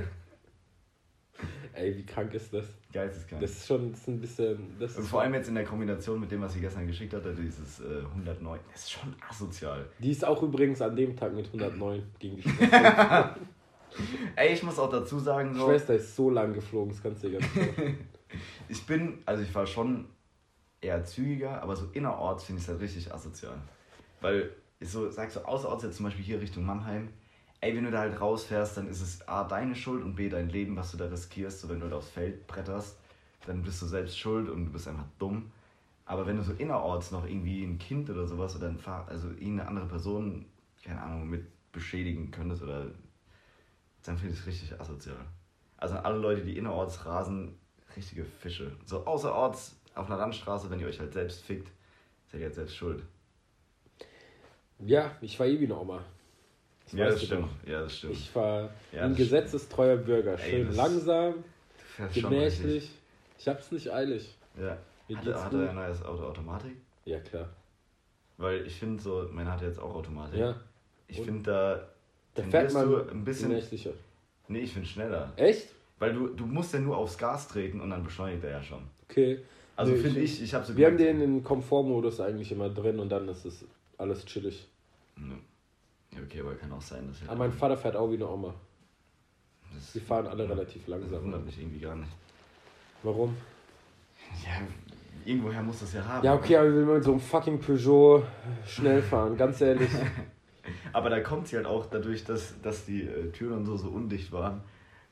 [1.73, 2.65] Ey, wie krank ist das?
[2.91, 3.41] Geisteskrank.
[3.41, 4.75] Das ist schon das ist ein bisschen.
[4.79, 7.79] Das vor allem jetzt in der Kombination mit dem, was sie gestern geschickt hatte, dieses
[7.79, 8.59] äh, 109.
[8.71, 9.85] Das ist schon asozial.
[9.99, 12.43] Die ist auch übrigens an dem Tag mit 109 gegen die.
[14.35, 17.29] Ey, ich muss auch dazu sagen, so, Schwester ist so lang geflogen, das kannst du
[17.29, 18.07] dir gar nicht vorstellen.
[18.69, 20.05] ich bin, also ich war schon
[20.81, 23.55] eher zügiger, aber so innerorts finde ich es halt richtig asozial.
[24.21, 27.09] Weil, ich so, sagst du, außerorts jetzt zum Beispiel hier Richtung Mannheim,
[27.63, 30.49] ey, wenn du da halt rausfährst, dann ist es A, deine Schuld und B, dein
[30.49, 31.61] Leben, was du da riskierst.
[31.61, 32.97] So, wenn du da aufs Feld bretterst,
[33.45, 35.51] dann bist du selbst schuld und du bist einfach dumm.
[36.05, 39.29] Aber wenn du so innerorts noch irgendwie ein Kind oder sowas oder ein Fahr also
[39.29, 40.45] irgendeine andere Person,
[40.83, 42.87] keine Ahnung, mit beschädigen könntest oder
[44.03, 45.25] dann finde ich es richtig asozial.
[45.77, 47.57] Also alle Leute, die innerorts rasen,
[47.95, 48.75] richtige Fische.
[48.85, 51.71] So außerorts auf einer Landstraße, wenn ihr euch halt selbst fickt,
[52.29, 53.03] seid ihr halt selbst schuld.
[54.79, 56.03] Ja, ich war eh wie eine Oma.
[56.85, 57.43] Das Ja, das stimmt.
[57.63, 57.69] doch.
[57.69, 58.13] Ja, das stimmt.
[58.13, 60.37] Ich war Ja, ein gesetzestreuer Bürger.
[60.39, 61.33] Ey, Schön das- langsam,
[62.13, 62.91] gemächlich.
[63.39, 64.35] Ich hab's nicht eilig.
[64.59, 64.77] Ja.
[65.17, 66.75] Hat, er- hat er ein neues Auto Automatik?
[67.05, 67.49] Ja, klar.
[68.37, 70.39] Weil ich finde so, meine hat jetzt auch Automatik.
[70.39, 70.55] Ja,
[71.07, 71.87] Ich finde da
[72.35, 73.49] da fährt man du ein bisschen.
[73.49, 73.91] gemächlicher.
[74.47, 75.31] Nee, ich finde schneller.
[75.35, 75.67] Echt?
[75.99, 78.81] Weil du, du musst ja nur aufs Gas treten und dann beschleunigt er ja schon.
[79.09, 79.39] Okay.
[79.75, 82.99] Also Nee, finde ich, ich habe so Wir haben den in Komfortmodus eigentlich immer drin
[82.99, 83.65] und dann ist es
[83.97, 84.67] alles chillig.
[85.15, 85.35] Ne.
[86.15, 88.53] Ja, okay, aber kann auch sein, dass Aber mein Vater fährt auch wie eine Oma.
[89.73, 91.23] das, Die fahren alle relativ das langsam.
[91.23, 92.11] wundert mich irgendwie gar nicht.
[93.03, 93.35] Warum?
[94.43, 94.61] Ja,
[95.25, 96.23] irgendwoher muss das ja haben.
[96.25, 98.23] Ja, okay, aber will man mit so einem fucking Peugeot
[98.67, 99.89] schnell fahren, ganz ehrlich.
[100.93, 103.89] Aber da kommt sie halt auch dadurch, dass, dass die äh, Türen und so so
[103.89, 104.61] undicht waren,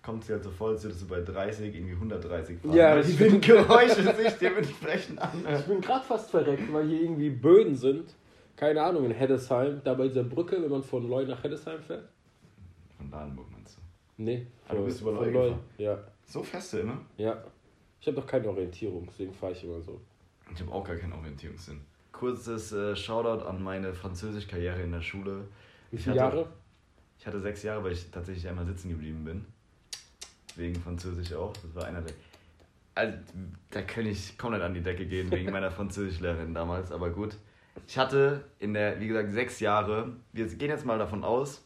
[0.02, 2.74] kommt sie halt so voll, als würdest du bei 30 irgendwie 130 fahren.
[2.74, 3.20] Ja, weil das die.
[3.20, 5.64] Windgeräusche sich dementsprechend Ich anhören.
[5.68, 8.14] bin gerade fast verreckt, weil hier irgendwie Böden sind.
[8.62, 12.08] Keine Ahnung, in Heddesheim, da bei dieser Brücke, wenn man von Leu nach Heddesheim fährt.
[12.96, 13.82] Von Dahlenburg meinst du?
[14.18, 15.54] Nee, Ah, du von- bist über Leu?
[15.80, 15.98] Ja,
[16.28, 17.00] So fährst du immer?
[17.18, 17.44] ja.
[18.00, 20.00] Ich habe doch keine Orientierung, deswegen fahre ich immer so.
[20.54, 21.82] Ich habe auch gar keinen Orientierungssinn.
[22.12, 25.46] Kurzes äh, Shoutout an meine Französischkarriere in der Schule.
[25.90, 26.50] Wie Ich viele hatte- Jahre?
[27.18, 29.46] Ich hatte sechs Jahre, weil ich tatsächlich einmal sitzen geblieben bin.
[30.56, 31.54] Wegen Französisch auch.
[31.54, 32.14] Das war einer der.
[32.94, 33.18] Also,
[33.72, 37.38] da kann ich komplett an die Decke gehen, wegen meiner Französischlehrerin damals, aber gut.
[37.88, 40.14] Ich hatte in der, wie gesagt, sechs Jahre.
[40.34, 41.64] Wir gehen jetzt mal davon aus,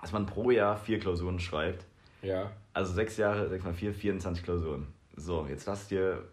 [0.00, 1.84] dass man pro Jahr vier Klausuren schreibt.
[2.22, 2.50] Ja.
[2.72, 4.86] Also sechs Jahre, sechs mal vier, 24 Klausuren.
[5.16, 6.24] So, jetzt lass dir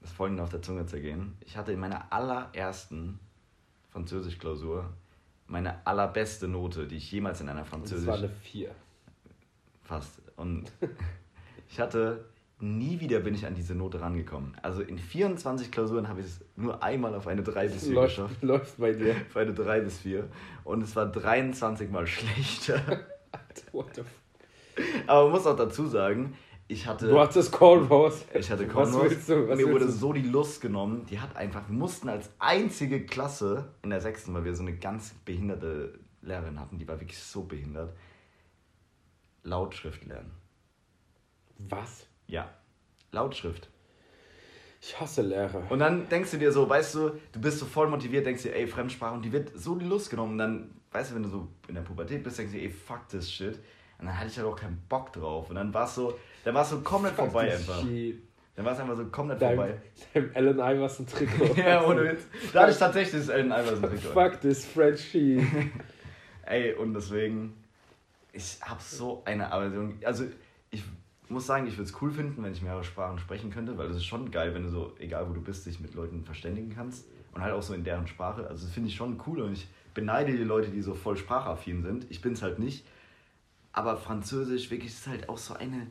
[0.00, 1.36] das folgende auf der Zunge zergehen.
[1.40, 3.18] Ich hatte in meiner allerersten
[3.90, 4.88] Französisch-Klausur
[5.46, 8.06] meine allerbeste Note, die ich jemals in einer Französisch...
[8.06, 8.70] das war eine 4.
[9.82, 10.20] Fast.
[10.36, 10.70] Und
[11.68, 12.26] ich hatte,
[12.60, 14.56] nie wieder bin ich an diese Note rangekommen.
[14.62, 18.16] Also in 24 Klausuren habe ich es nur einmal auf eine 3 bis 4 Läuft,
[18.16, 18.42] geschafft.
[18.42, 19.14] läuft bei dir.
[19.28, 20.28] Auf eine 3 bis 4.
[20.64, 22.80] Und es war 23 mal schlechter.
[23.72, 24.06] What the f
[25.06, 26.34] Aber man muss auch dazu sagen,
[26.66, 27.08] ich hatte...
[27.08, 28.24] Du hattest Cornrows.
[28.34, 29.10] Ich hatte Was Cornrows.
[29.10, 29.48] willst du?
[29.48, 31.06] Was Mir wurde so die Lust genommen.
[31.08, 34.76] Die hat einfach, wir mussten als einzige Klasse in der sechsten, weil wir so eine
[34.76, 37.94] ganz behinderte Lehrerin hatten, die war wirklich so behindert,
[39.44, 40.32] Lautschrift lernen.
[41.58, 42.07] Was?
[42.28, 42.48] Ja,
[43.10, 43.68] Lautschrift.
[44.80, 45.62] Ich hasse Lehrer.
[45.70, 48.54] Und dann denkst du dir so, weißt du, du bist so voll motiviert, denkst dir,
[48.54, 50.32] ey, Fremdsprache, und die wird so die Lust genommen.
[50.32, 52.70] Und dann, weißt du, wenn du so in der Pubertät bist, denkst du dir, ey,
[52.70, 53.58] fuck this shit.
[53.98, 55.50] Und dann hatte ich halt auch keinen Bock drauf.
[55.50, 57.82] Und dann war es so, dann war es so komplett vorbei Fuck this einfach.
[57.88, 58.22] shit.
[58.54, 59.80] Dann war es einfach so komplett Dein, vorbei.
[60.14, 61.54] dein Allen Iverson Trikot.
[61.56, 62.26] Ja, ohne Witz.
[62.52, 64.12] Da hatte ich tatsächlich das Allen Iverson Trikot.
[64.12, 65.44] Fuck this Frenchie.
[66.42, 67.54] Ey, und deswegen,
[68.32, 69.98] ich habe so eine Aversion.
[70.04, 70.24] Also,
[70.70, 70.82] ich
[71.30, 73.96] muss sagen, ich würde es cool finden, wenn ich mehrere Sprachen sprechen könnte, weil das
[73.98, 77.06] ist schon geil, wenn du so, egal wo du bist, dich mit Leuten verständigen kannst.
[77.34, 78.46] Und halt auch so in deren Sprache.
[78.48, 81.82] Also, das finde ich schon cool und ich beneide die Leute, die so voll sprachaffin
[81.82, 82.06] sind.
[82.10, 82.84] Ich bin es halt nicht.
[83.72, 85.88] Aber Französisch, wirklich, ist halt auch so eine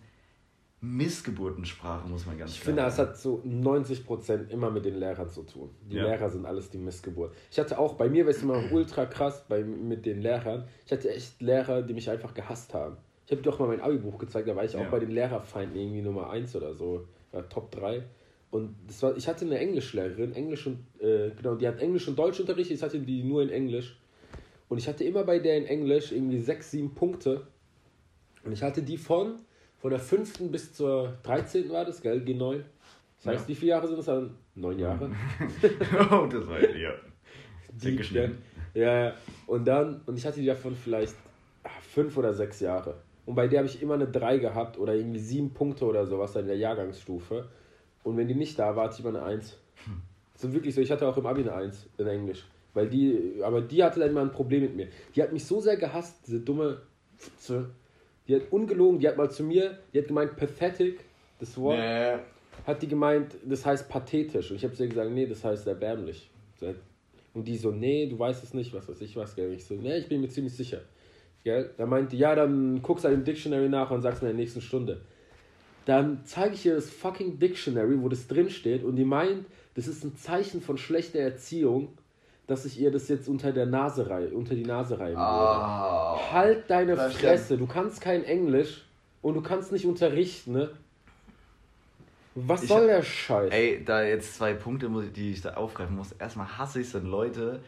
[0.81, 3.09] Missgeburtensprache, muss man ganz Ich klar finde, das sagen.
[3.09, 5.69] hat so 90% immer mit den Lehrern zu tun.
[5.89, 6.03] Die Ja.
[6.03, 7.33] Lehrer sind alles die Missgeburt.
[7.51, 10.67] Ich hatte auch, bei mir war es immer ultra krass bei, mit den Lehrern.
[10.85, 12.97] Ich hatte echt Lehrer, die mich einfach gehasst haben.
[13.27, 14.89] Ich habe dir auch mal mein Abi-Buch gezeigt, da war ich auch Ja.
[14.89, 18.01] bei den Lehrerfeinden irgendwie Nummer 1 oder so, war Top 3.
[18.51, 22.17] Und das war, ich hatte eine Englischlehrerin, Englisch und, äh, genau, die hat Englisch und
[22.17, 23.99] Deutsch unterrichtet, ich hatte die nur in Englisch.
[24.69, 27.45] Und ich hatte immer bei der in Englisch irgendwie 6, 7 Punkte.
[28.45, 29.35] Und ich hatte die von,
[29.79, 30.49] von der 5.
[30.49, 31.69] bis zur 13.
[31.69, 32.63] war das, gell, G9.
[33.17, 33.47] Das heißt, Ja.
[33.49, 34.35] wie viele Jahre sind es dann?
[34.55, 35.09] Neun Jahre.
[36.11, 36.93] oh, das war ja.
[37.73, 37.99] Die,
[38.73, 39.13] ja, ja.
[39.47, 41.13] Und dann, und ich hatte die davon vielleicht
[41.63, 42.95] ah, fünf oder sechs Jahre.
[43.27, 46.35] Und bei der habe ich immer eine 3 gehabt oder irgendwie sieben Punkte oder sowas
[46.37, 47.49] in der Jahrgangsstufe.
[48.03, 49.57] Und wenn die nicht da war, hatte ich immer eine 1.
[50.35, 52.45] So wirklich so, ich hatte auch im Abi eine 1 in Englisch.
[52.73, 54.87] Weil die, aber die hatte dann immer ein Problem mit mir.
[55.15, 56.81] Die hat mich so sehr gehasst, diese dumme
[57.17, 57.69] Pfütze.
[58.27, 60.99] Die hat ungelogen, die hat mal zu mir, die hat gemeint, pathetic,
[61.39, 62.17] das Wort Nee.
[62.65, 64.51] hat die gemeint, das heißt pathetisch.
[64.51, 66.29] Und ich habe zu ihr gesagt, nee, das heißt erbärmlich.
[67.33, 69.51] Und die so, nee, du weißt es nicht, was weiß ich was, gell?
[69.53, 70.81] Ich so, nee, ich bin mir ziemlich sicher.
[71.43, 71.71] Gell?
[71.77, 74.35] Dann meinte, die, ja, dann guckst du halt im Dictionary nach und sagst in der
[74.35, 75.01] nächsten Stunde.
[75.85, 79.87] Dann zeige ich ihr das fucking Dictionary, wo das drin steht, und die meint, das
[79.87, 81.97] ist ein Zeichen von schlechter Erziehung,
[82.47, 85.21] dass ich ihr das jetzt unter der Nase rei unter die Nase reiben würde.
[85.21, 86.19] Ah.
[86.31, 88.85] Halt deine Fresse, du kannst kein Englisch
[89.21, 90.69] und du kannst nicht unterrichten, ne?
[92.35, 93.51] Was Ich soll hab- der Scheiß?
[93.51, 96.11] Ey, da jetzt zwei Punkte, die ich da aufgreifen muss.
[96.13, 97.61] Erstmal hasse ich es, wenn Leute,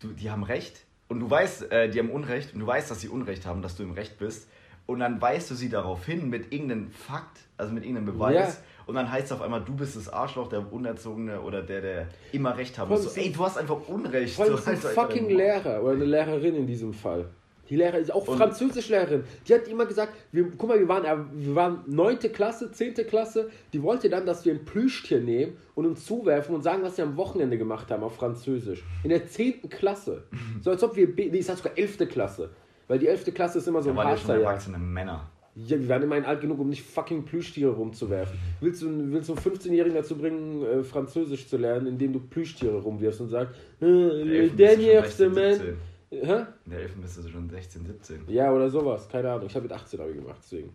[0.00, 3.00] du, die haben Recht und du weißt, äh, die haben Unrecht und du weißt, dass
[3.00, 4.48] sie Unrecht haben, dass du im Recht bist.
[4.86, 8.34] Und dann weist du sie darauf hin mit irgendeinem Fakt, also mit irgendeinem Beweis.
[8.34, 8.64] Ja.
[8.86, 12.06] Und dann heißt es auf einmal, du bist das Arschloch, der Unerzogene oder der, der
[12.32, 13.14] immer Recht haben muss.
[13.14, 14.40] So, ey, du hast einfach Unrecht.
[14.40, 15.28] Allem So, ein fucking.
[15.30, 17.26] Lehrer oder eine Lehrerin in diesem Fall.
[17.72, 19.24] Die Lehrerin ist auch Und- Französischlehrerin.
[19.48, 22.18] Die hat immer gesagt, wir, guck mal, wir waren, äh, wir waren 9.
[22.30, 22.92] Klasse, 10.
[23.06, 23.48] Klasse.
[23.72, 27.02] Die wollte dann, dass wir ein Plüschtier nehmen und uns zuwerfen und sagen, was sie
[27.02, 28.84] am Wochenende gemacht haben auf Französisch.
[29.04, 29.70] In der 10.
[29.70, 30.24] Klasse.
[30.60, 32.06] So als ob wir, nee, ich sag sogar 11.
[32.10, 32.50] Klasse.
[32.88, 33.32] Weil die 11.
[33.32, 35.30] Klasse ist immer so ein waren ja schon erwachsene Männer.
[35.54, 38.38] Ja, wir waren immerhin alt genug, um nicht fucking Plüschtiere rumzuwerfen.
[38.60, 42.76] Willst du, willst du einen 15-Jährigen dazu bringen, äh, Französisch zu lernen, indem du Plüschtiere
[42.82, 45.76] rumwirfst und sagst, äh, dernier 16, semaine.
[46.12, 46.28] 17.
[46.28, 46.44] Hä?
[46.66, 48.24] In der Elfen bist du schon 16, 17.
[48.28, 49.46] Ja, oder sowas, keine Ahnung.
[49.46, 50.72] Ich habe mit 18 Abi gemacht, deswegen.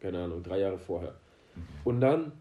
[0.00, 1.14] Keine Ahnung, drei Jahre vorher.
[1.84, 2.32] Und dann,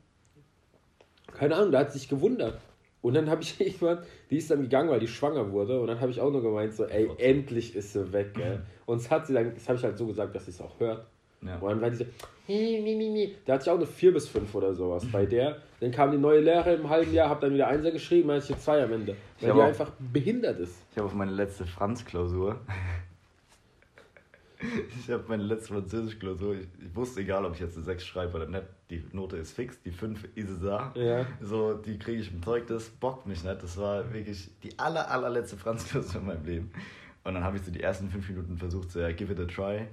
[1.33, 2.59] keine Ahnung, da hat sie sich gewundert.
[3.01, 5.79] Und dann habe ich irgendwann, die ist dann gegangen, weil die schwanger wurde.
[5.79, 7.25] Und dann habe ich auch nur gemeint, so, ey, Trotzdem.
[7.37, 8.61] endlich ist sie weg, gell.
[8.85, 10.79] Und es hat sie dann, das habe ich halt so gesagt, dass sie es auch
[10.79, 11.05] hört.
[11.41, 11.57] Ja.
[11.57, 12.05] Und dann war diese,
[12.47, 15.25] "Hi, mi, mi, mi." da hatte ich auch eine 4 bis 5 oder sowas bei
[15.27, 15.57] der.
[15.81, 18.49] Dann kam die neue Lehrerin im halben Jahr, habe dann wieder Einser geschrieben, dann ich
[18.49, 19.15] eine 2 am Ende.
[19.37, 20.75] Ich Weil hab die einfach behindert ist.
[20.91, 22.61] Ich habe auf meine letzte Franz-Klausur.
[24.99, 26.53] Ich habe meine letzte Französisch-Klausur.
[26.53, 28.61] Ich, ich wusste, egal ob ich jetzt eine 6 schreibe oder nicht,
[28.91, 30.93] die Note ist fix, die 5 ist es da.
[30.93, 31.25] Ja.
[31.41, 33.63] So, die kriege ich im Zeugnis, bockt mich nicht.
[33.63, 36.71] Das war wirklich die aller, allerletzte Franz-Klausur in meinem Leben.
[37.23, 39.45] Und dann habe ich so die ersten 5 Minuten versucht, so, ja, give it a
[39.45, 39.87] try.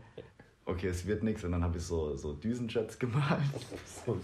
[0.68, 1.42] Okay, es wird nichts.
[1.44, 3.40] Und dann habe ich so, so Düsenjets gemalt.
[4.06, 4.18] So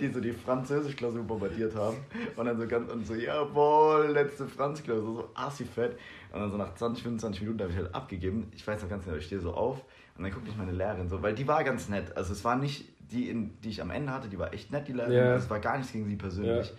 [0.00, 1.98] die so die Französisch-Klausur bombardiert haben.
[2.34, 5.98] Und dann so ganz und so, jawohl, letzte Franz-Klausur, so assi-fett.
[6.32, 8.50] Und dann so nach 20, 25 Minuten habe ich halt abgegeben.
[8.54, 9.82] Ich weiß noch ganz genau, ich stehe so auf
[10.16, 12.16] und dann guckt mich meine Lehrerin so, weil die war ganz nett.
[12.16, 14.88] Also es war nicht die, in, die ich am Ende hatte, die war echt nett,
[14.88, 15.18] die Lehrerin.
[15.18, 16.68] Also es war gar nichts gegen sie persönlich.
[16.68, 16.74] Ja.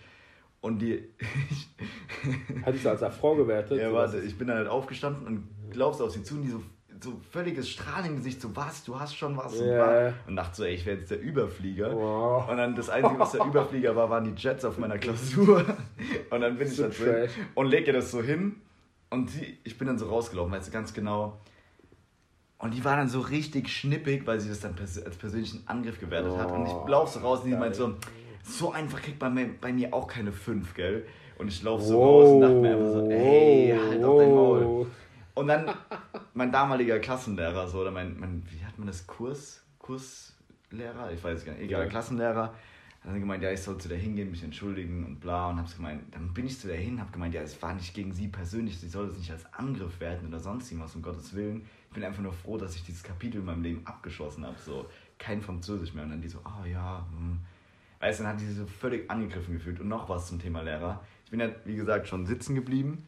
[0.62, 1.08] Und die,
[2.66, 3.80] Hat ich so als Affront gewertet.
[3.80, 6.64] ja, warte, ich bin dann halt aufgestanden und glaubst auf sie zu und die so,
[7.02, 10.64] so völliges Strahlen im Gesicht, so was, du hast schon was war, und dachte so,
[10.64, 11.94] ey, ich werde jetzt der Überflieger.
[11.96, 12.50] Wow.
[12.50, 15.64] Und dann das Einzige, was der Überflieger war, waren die Jets auf meiner Klausur.
[16.30, 18.56] Und dann bin ich So da drin und lege das so hin.
[19.10, 21.40] Und sie, ich bin dann so rausgelaufen, weißt du, ganz genau.
[22.60, 26.00] Und die war dann so richtig schnippig, weil sie das dann pers als persönlichen Angriff
[26.00, 26.52] gewertet hat.
[26.54, 27.96] Und ich Oh, laufe so raus und die meint so,
[28.44, 31.06] so einfach kriegt man bei, bei mir auch keine 5, gell?
[31.38, 32.06] Und ich laufe so Wow.
[32.24, 34.66] raus und dachte mir einfach so, ey, halt doch dein Maul.
[34.66, 34.88] Wow.
[35.36, 35.66] Und dann
[36.38, 41.12] mein damaliger Klassenlehrer, so, oder mein, mein wie hat man das, Kurs, Kurslehrer?
[41.12, 41.90] Ich weiß es gar nicht, egal, Ja.
[41.90, 42.54] Klassenlehrer, hat
[43.04, 45.50] dann gemeint, ja, ich soll zu der hingehen, mich entschuldigen und bla.
[45.50, 47.94] Und hab's gemeint, dann bin ich zu der hin, hab gemeint, ja, es war nicht
[47.94, 51.34] gegen sie persönlich, sie soll das nicht als Angriff werten oder sonst irgendwas, um Gottes
[51.36, 51.66] Willen.
[51.90, 54.88] Ich bin einfach nur froh, dass ich dieses Kapitel in meinem Leben abgeschlossen habe, so,
[55.18, 56.04] kein Französisch mehr.
[56.04, 57.40] Und dann die so, ah ja, hm.
[58.00, 59.80] Weißt du, dann hat die sich so völlig angegriffen gefühlt.
[59.80, 61.04] Und noch was zum Thema Lehrer.
[61.26, 63.04] Ich bin ja, wie gesagt, schon sitzen geblieben.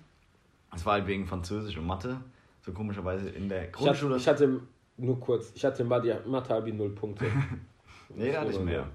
[0.73, 2.21] Es war halt wegen Französisch und Mathe.
[2.62, 4.16] So komischerweise in der Ich Grundschule.
[4.16, 4.60] hatte, ich hatte
[4.97, 7.26] nur kurz, ich hatte in Mathe Mathe Abi 0 Punkte.
[8.16, 8.88] nee, da hatte ich mehr.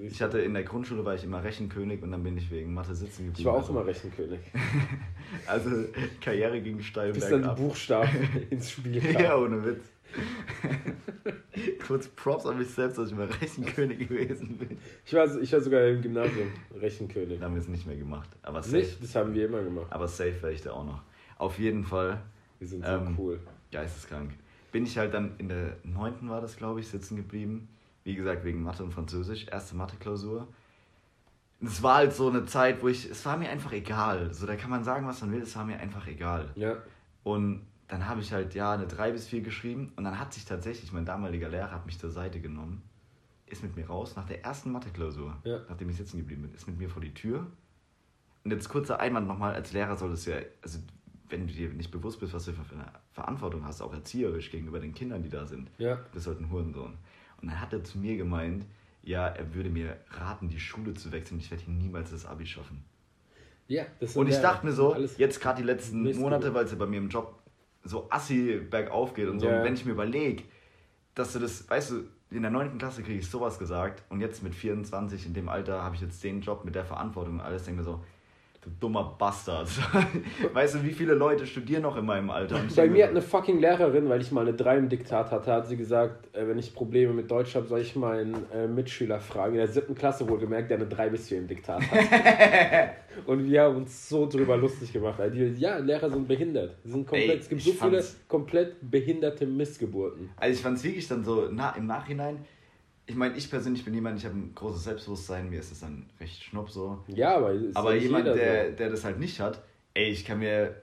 [0.00, 2.72] Ich, Ich hatte in der Grundschule war ich immer Rechenkönig und dann bin ich wegen
[2.74, 3.34] Mathe sitzen geblieben.
[3.38, 4.40] ich war auch also, immer Rechenkönig.
[5.46, 5.70] Also
[6.22, 7.56] Karriere ging steil Bis dann bergab.
[7.56, 9.24] die Buchstaben ins Spiel kamen.
[9.24, 9.84] Ja, ohne Witz.
[11.86, 14.78] Kurz Props an mich selbst, dass ich mal Rechenkönig gewesen bin.
[15.04, 16.48] Ich war, ich war sogar im Gymnasium
[16.80, 17.38] Rechenkönig.
[17.40, 18.28] Da haben wir es nicht mehr gemacht.
[18.42, 19.02] Aber safe, Nicht?
[19.02, 19.86] Das haben wir immer gemacht.
[19.90, 21.02] aber safe wäre ich da auch noch.
[21.36, 22.22] Auf jeden Fall
[22.58, 23.40] Wir sind so Ähm, cool.
[23.70, 24.32] geisteskrank.
[24.72, 27.68] Bin ich halt dann in der neunten war das, glaube ich, sitzen geblieben.
[28.04, 29.46] Wie gesagt, wegen Mathe und Französisch.
[29.48, 30.48] Erste Mathe-Klausur.
[31.60, 34.32] Es war halt so eine Zeit, wo ich, es war mir einfach egal.
[34.32, 36.50] So, da kann man sagen, was man will, es war mir einfach egal.
[36.54, 36.76] Ja.
[37.24, 39.92] Und dann habe ich halt, ja, eine 3 bis 4 geschrieben.
[39.96, 42.82] Und dann hat sich tatsächlich, mein damaliger Lehrer hat mich zur Seite genommen.
[43.50, 45.60] ist mit mir raus nach der ersten Mathe-Klausur, Ja.
[45.70, 47.46] nachdem ich sitzen geblieben bin, ist mit mir vor die Tür.
[48.44, 50.80] Und jetzt kurzer Einwand nochmal, als Lehrer soll es ja, also
[51.30, 54.80] wenn du dir nicht bewusst bist, was du für eine Verantwortung hast, auch erzieherisch gegenüber
[54.80, 55.98] den Kindern, die da sind, Ja.
[56.12, 56.94] bist halt ein Hurensohn.
[57.40, 58.64] Und dann hat er zu mir gemeint,
[59.02, 62.46] ja, er würde mir raten, die Schule zu wechseln, ich werde hier niemals das Abi
[62.46, 62.84] schaffen.
[63.68, 64.42] Ja, das Und ich Lehrer.
[64.42, 67.38] dachte mir so, jetzt gerade die letzten Monate, weil es ja bei mir im Job
[67.84, 69.58] so assi bergauf geht und so, Ja.
[69.58, 70.42] und wenn ich mir überlege,
[71.14, 72.76] dass du das, weißt du, in der 9.
[72.78, 76.22] Klasse kriege ich sowas gesagt und jetzt mit 24 in dem Alter habe ich jetzt
[76.24, 78.02] den Job mit der Verantwortung und alles, denke mir so,
[78.68, 79.68] du dummer Bastard.
[80.52, 82.60] weißt du, wie viele Leute studieren noch in meinem Alter?
[82.76, 85.66] Bei mir hat eine fucking Lehrerin, weil ich mal eine 3 im Diktat hatte, hat
[85.66, 89.54] sie gesagt, äh, wenn ich Probleme mit Deutsch habe, soll ich meinen äh, Mitschüler fragen.
[89.54, 92.90] In der siebten Klasse wohlgemerkt, der eine 3 bis 4 im Diktat hat.
[93.26, 95.20] Und wir haben uns so drüber lustig gemacht.
[95.56, 96.76] Ja, Lehrer sind behindert.
[96.84, 100.30] Sie sind komplett, Ey, es gibt so viele komplett behinderte Missgeburten.
[100.36, 102.44] Also ich fand es wirklich dann so na, im Nachhinein,
[103.08, 106.06] ich meine, ich persönlich bin jemand, ich habe ein großes Selbstbewusstsein, mir ist es dann
[106.20, 106.98] recht schnupp so.
[107.08, 108.76] Ja, aber, ist Aber ja jemand, der, so.
[108.76, 109.62] der das halt nicht hat,
[109.94, 110.74] ey, ich kann mir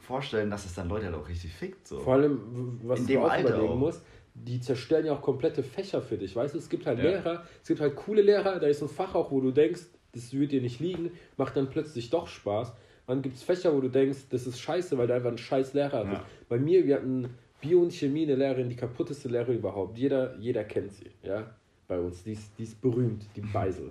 [0.00, 1.86] vorstellen, dass es dann Leute halt auch richtig fickt.
[1.86, 2.00] So.
[2.00, 3.76] Vor allem, was In du auch Alter überlegen auch.
[3.76, 4.02] musst,
[4.34, 6.34] die zerstören ja auch komplette Fächer für dich.
[6.34, 7.04] Weißt du, es gibt halt Ja.
[7.04, 10.32] Lehrer, es gibt halt coole Lehrer, da ist ein Fach auch, wo du denkst, das
[10.32, 12.72] wird dir nicht liegen, macht dann plötzlich doch Spaß.
[13.06, 15.74] Dann gibt es Fächer, wo du denkst, das ist scheiße, weil du einfach einen scheiß
[15.74, 16.22] Lehrer hattest.
[16.22, 16.26] Ja.
[16.48, 19.96] Bei mir, wir hatten Bio und Chemie eine Lehrerin, die kaputteste Lehrerin überhaupt.
[19.98, 21.54] Jeder, jeder kennt sie, ja,
[21.88, 22.22] bei uns.
[22.22, 23.90] Die ist, die ist berühmt, die Beisel.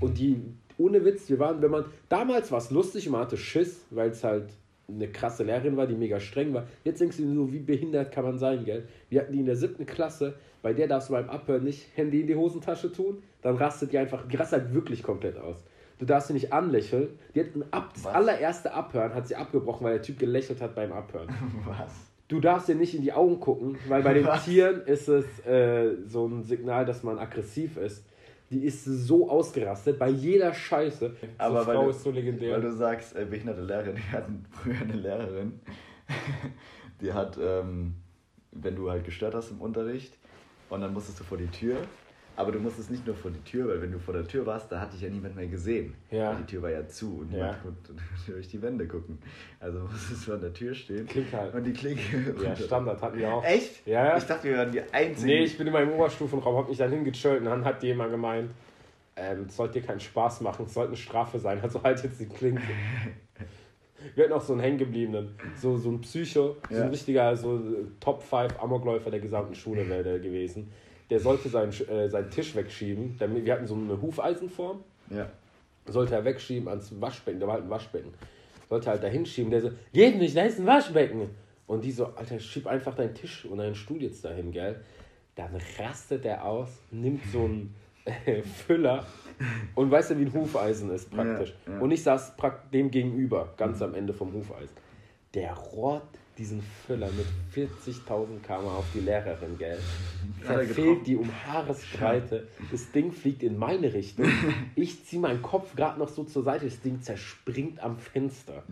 [0.00, 0.40] Und die,
[0.78, 4.24] ohne Witz, wir waren, wenn man, damals war es lustig, man hatte Schiss, weil es
[4.24, 4.48] halt
[4.88, 6.66] eine krasse Lehrerin war, die mega streng war.
[6.84, 8.86] Jetzt denkst du dir so, wie behindert kann man sein, gell?
[9.08, 12.20] Wir hatten die in der siebten Klasse, bei der darfst du beim Abhören nicht Handy
[12.20, 15.64] in die Hosentasche tun, dann rastet die einfach, die rastet halt wirklich komplett aus.
[15.98, 17.08] Du darfst sie nicht anlächeln.
[17.34, 20.74] Die hat ein Ab, das allererste Abhören hat sie abgebrochen, weil der Typ gelächelt hat
[20.74, 21.28] beim Abhören.
[21.64, 22.13] Was?
[22.28, 24.44] Du darfst dir nicht in die Augen gucken, weil bei den Was?
[24.44, 28.04] Tieren ist es äh, so ein Signal, dass man aggressiv ist.
[28.50, 31.16] Die ist so ausgerastet bei jeder Scheiße.
[31.38, 32.54] Aber so weil Frau du, ist so legendär.
[32.54, 35.60] weil du sagst, äh, behinderte Lehrerin, wir hatten früher eine Lehrerin,
[37.00, 37.94] die hat, ähm,
[38.52, 40.16] wenn du halt gestört hast im Unterricht
[40.70, 41.76] und dann musstest du vor die Tür,
[42.36, 44.70] aber du musstest nicht nur vor die Tür, weil wenn du vor der Tür warst,
[44.72, 45.94] da hat dich ja niemand mehr gesehen.
[46.10, 46.34] Ja.
[46.34, 47.36] Die Tür war ja zu und Ja.
[47.38, 47.92] niemand konnte
[48.26, 49.18] durch die Wände gucken.
[49.60, 51.54] Also musstest du an der Tür stehen Klinke halt.
[51.54, 52.34] und die Klinke.
[52.42, 53.44] ja, Standard hatten wir auch.
[53.44, 53.86] Echt?
[53.86, 54.16] Ja, ja.
[54.16, 55.26] Ich dachte, wir waren die einzigen.
[55.26, 58.50] Nee, ich bin immer im Oberstufenraum, hab mich dann hingechillt und dann hat jemand gemeint,
[59.16, 62.18] ähm, es sollte dir keinen Spaß machen, es sollte eine Strafe sein, also halt jetzt
[62.20, 62.62] die Klinke.
[64.14, 66.82] Wir hatten auch so einen hängengebliebenen, so, so ein Psycho, so Ja.
[66.82, 67.58] ein richtiger so
[68.00, 70.70] Top 5 Amokläufer der gesamten Schule wäre der gewesen.
[71.10, 75.28] Der sollte seinen, äh, seinen Tisch wegschieben, wir hatten so eine Hufeisenform, Ja.
[75.86, 78.12] sollte er wegschieben ans Waschbecken, da war halt ein Waschbecken.
[78.70, 81.28] Sollte halt da hinschieben, der so, geht nicht, da ist ein Waschbecken.
[81.66, 84.80] Und die so, Alter, schieb einfach deinen Tisch und deinen Stuhl jetzt dahin, gell?
[85.34, 87.74] Dann rastet er aus, nimmt so einen
[88.26, 89.06] äh, Füller
[89.74, 91.54] und weißt du, wie ein Hufeisen ist praktisch.
[91.66, 91.78] Ja, ja.
[91.80, 92.34] Und ich saß
[92.72, 94.76] dem gegenüber, ganz am Ende vom Hufeisen.
[95.34, 96.02] Der rohrt
[96.38, 99.78] diesen Füller mit 40.000 km auf die Lehrerin, gell?
[100.42, 100.46] Er?
[100.46, 102.48] Verfehlt die um Haaresbreite.
[102.70, 104.26] Das Ding fliegt in meine Richtung.
[104.76, 106.64] Ich ziehe meinen Kopf gerade noch so zur Seite.
[106.64, 108.64] Das Ding zerspringt am Fenster.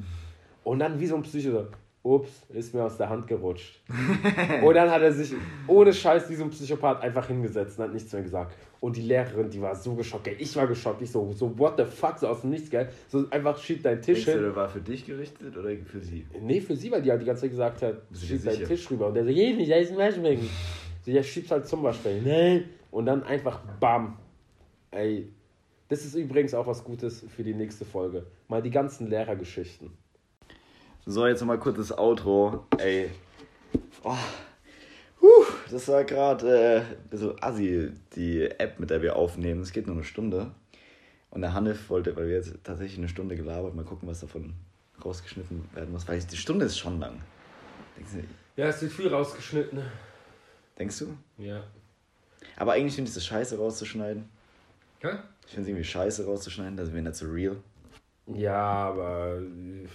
[0.65, 1.69] Und dann wie so ein Psycho
[2.03, 3.81] ups, ist mir aus der Hand gerutscht.
[4.65, 5.33] und dann hat er sich
[5.69, 8.57] ohne Scheiß diesem Psychopath einfach hingesetzt und hat nichts mehr gesagt.
[8.81, 10.25] Und die Lehrerin, die war so geschockt.
[10.25, 10.37] Gell?
[10.41, 11.01] Ich war geschockt.
[11.03, 12.89] Ich so, so what the fuck, so aus dem Nichts, gell?
[13.09, 14.43] So einfach schieb deinen Tisch Denkst du, hin.
[14.43, 16.27] der war für dich gerichtet oder für sie?
[16.41, 18.51] Nee, für sie, weil die halt die ganze Zeit gesagt hat, Bist du schieb dir
[18.51, 18.67] deinen?
[18.67, 19.07] Tisch rüber.
[19.07, 20.49] Und der so, geh nicht, da ist ein Waschbecken.
[21.05, 22.27] So, ja, schieb's halt zum Waschbecken.
[22.27, 22.65] Nein.
[22.91, 24.19] Und dann einfach bam.
[24.91, 25.29] Ey,
[25.89, 28.27] das ist übrigens auch was Gutes für die nächste Folge.
[28.49, 29.91] Mal die ganzen Lehrergeschichten.
[31.05, 32.65] So, jetzt nochmal kurz das Outro.
[32.79, 33.11] Ey.
[34.05, 34.17] Oh.
[35.21, 39.63] Huh, das war gerade äh, so assi, die App, mit der wir aufnehmen.
[39.63, 40.53] Es geht nur eine Stunde.
[41.31, 44.55] Und der Hanif wollte, weil wir jetzt tatsächlich eine Stunde gelabert, mal gucken, was davon
[45.05, 46.07] rausgeschnitten werden muss.
[46.07, 47.21] Weil die Stunde ist schon lang.
[47.97, 48.61] Denkst du?
[48.61, 49.83] Ja, es wird viel rausgeschnitten.
[50.79, 51.17] Denkst du?
[51.39, 51.65] Ja.
[52.57, 54.29] Aber eigentlich finde ich es scheiße rauszuschneiden.
[55.01, 55.09] Hä?
[55.47, 57.57] Ich finde es irgendwie scheiße rauszuschneiden, das wäre nicht so real.
[58.27, 59.89] Ja, aber äh,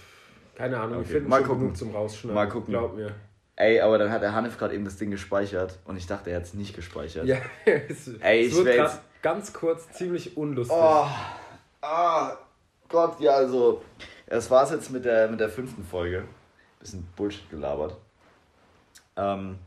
[0.58, 1.60] keine Ahnung, wir Okay, finden mal schon gucken.
[1.62, 2.34] genug zum Rausschneiden.
[2.34, 2.72] Mal gucken.
[2.74, 3.14] Glaub mir.
[3.56, 6.36] Ey, aber dann hat der Hanif gerade eben das Ding gespeichert und ich dachte, er
[6.36, 7.24] hat es nicht gespeichert.
[7.26, 10.76] Ja, es, Ey, es ich wird jetzt- ganz kurz ziemlich unlustig.
[10.78, 11.06] Oh,
[11.82, 12.36] ah,
[12.88, 13.82] Gott, ja, also,
[14.26, 16.24] das war's jetzt mit der, mit der fünften Folge.
[16.78, 17.96] Bisschen Bullshit gelabert.
[19.16, 19.58] Ähm,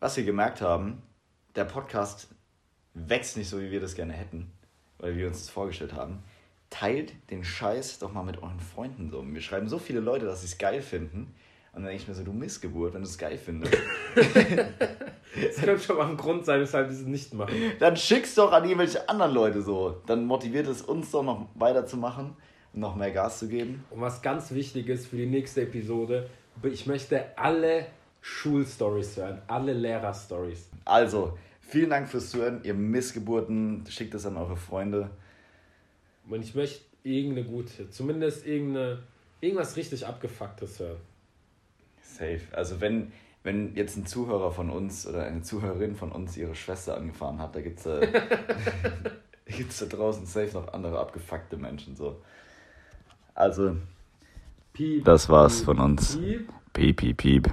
[0.00, 1.02] was wir gemerkt haben,
[1.54, 2.28] der Podcast
[2.94, 4.50] wächst nicht so, wie wir das gerne hätten,
[4.98, 6.22] weil wir uns das vorgestellt haben.
[6.70, 9.24] Teilt den Scheiß doch mal mit euren Freunden so.
[9.26, 11.34] Wir schreiben so viele Leute, dass sie es geil finden.
[11.72, 13.76] Und dann denke ich mir so, du Missgeburt, wenn du es geil findest.
[15.36, 17.54] Es gibt könnte schon mal ein Grund sein, weshalb sie es nicht machen.
[17.78, 20.00] Dann schick's doch an irgendwelche anderen Leute so.
[20.06, 22.34] Dann motiviert es uns doch noch weiterzumachen
[22.72, 23.84] und noch mehr Gas zu geben.
[23.90, 26.28] Und was ganz wichtig ist für die nächste Episode,
[26.62, 27.86] ich möchte alle
[28.20, 30.68] Schulstories hören, alle Lehrerstories.
[30.84, 32.60] Also, vielen Dank fürs Zuhören.
[32.64, 35.10] Ihr Missgeburten, schickt es an eure Freunde.
[36.28, 39.02] Und ich möchte irgendeine gute, zumindest irgendeine,
[39.40, 41.00] irgendwas richtig abgefucktes hören.
[42.02, 42.40] Safe.
[42.52, 43.12] Also wenn,
[43.42, 47.54] wenn jetzt ein Zuhörer von uns oder eine Zuhörerin von uns ihre Schwester angefahren hat,
[47.54, 48.06] da gibt es äh,
[49.46, 51.96] gibt's da draußen safe noch andere abgefuckte Menschen.
[51.96, 52.20] So.
[53.34, 53.76] Also,
[54.72, 56.16] Piep, das war's piep, von uns.
[56.16, 56.48] piep.
[56.72, 57.50] Piep, piep, piep.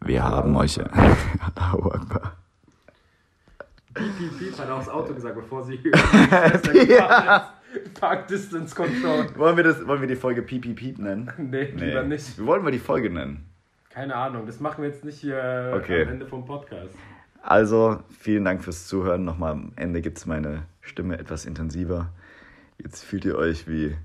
[0.00, 0.78] Wir haben euch.
[1.56, 2.36] Allahu Akbar.
[3.94, 7.57] Piep, piep, piep, hat er aufs Auto gesagt, bevor sie Schwester gefahren ist.
[8.00, 9.26] Park Distance Control.
[9.36, 11.30] Wollen wir, das, wollen wir die Folge Piep, piep, piep nennen?
[11.38, 12.38] Nee, lieber nicht.
[12.38, 13.44] Wie wollen wir die Folge nennen?
[13.90, 16.02] Keine Ahnung, das machen wir jetzt nicht hier Okay.
[16.02, 16.94] am Ende vom Podcast.
[17.42, 19.24] Also, vielen Dank fürs Zuhören.
[19.24, 22.12] Nochmal am Ende gibt es meine Stimme etwas intensiver.
[22.82, 23.96] Jetzt fühlt ihr euch wie.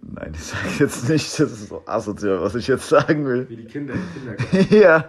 [0.00, 3.48] Nein, ich sage jetzt nicht, das ist so asozial, was ich jetzt sagen will.
[3.48, 4.74] Wie die Kinder im Kindergarten.
[4.80, 5.08] ja.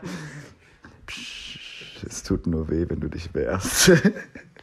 [1.07, 3.91] Psch, es tut nur weh, wenn du dich wehrst.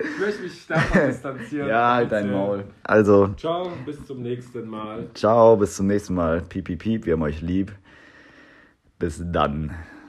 [0.00, 1.68] Ich möchte mich davon distanzieren.
[1.68, 2.30] ja, halt dein.
[2.30, 2.64] Maul.
[2.84, 5.08] Also, Ciao, bis zum nächsten Mal.
[5.14, 6.40] ciao, bis zum nächsten Mal.
[6.42, 7.72] Piep, piep, piep, wir haben euch lieb.
[8.98, 9.74] Bis dann.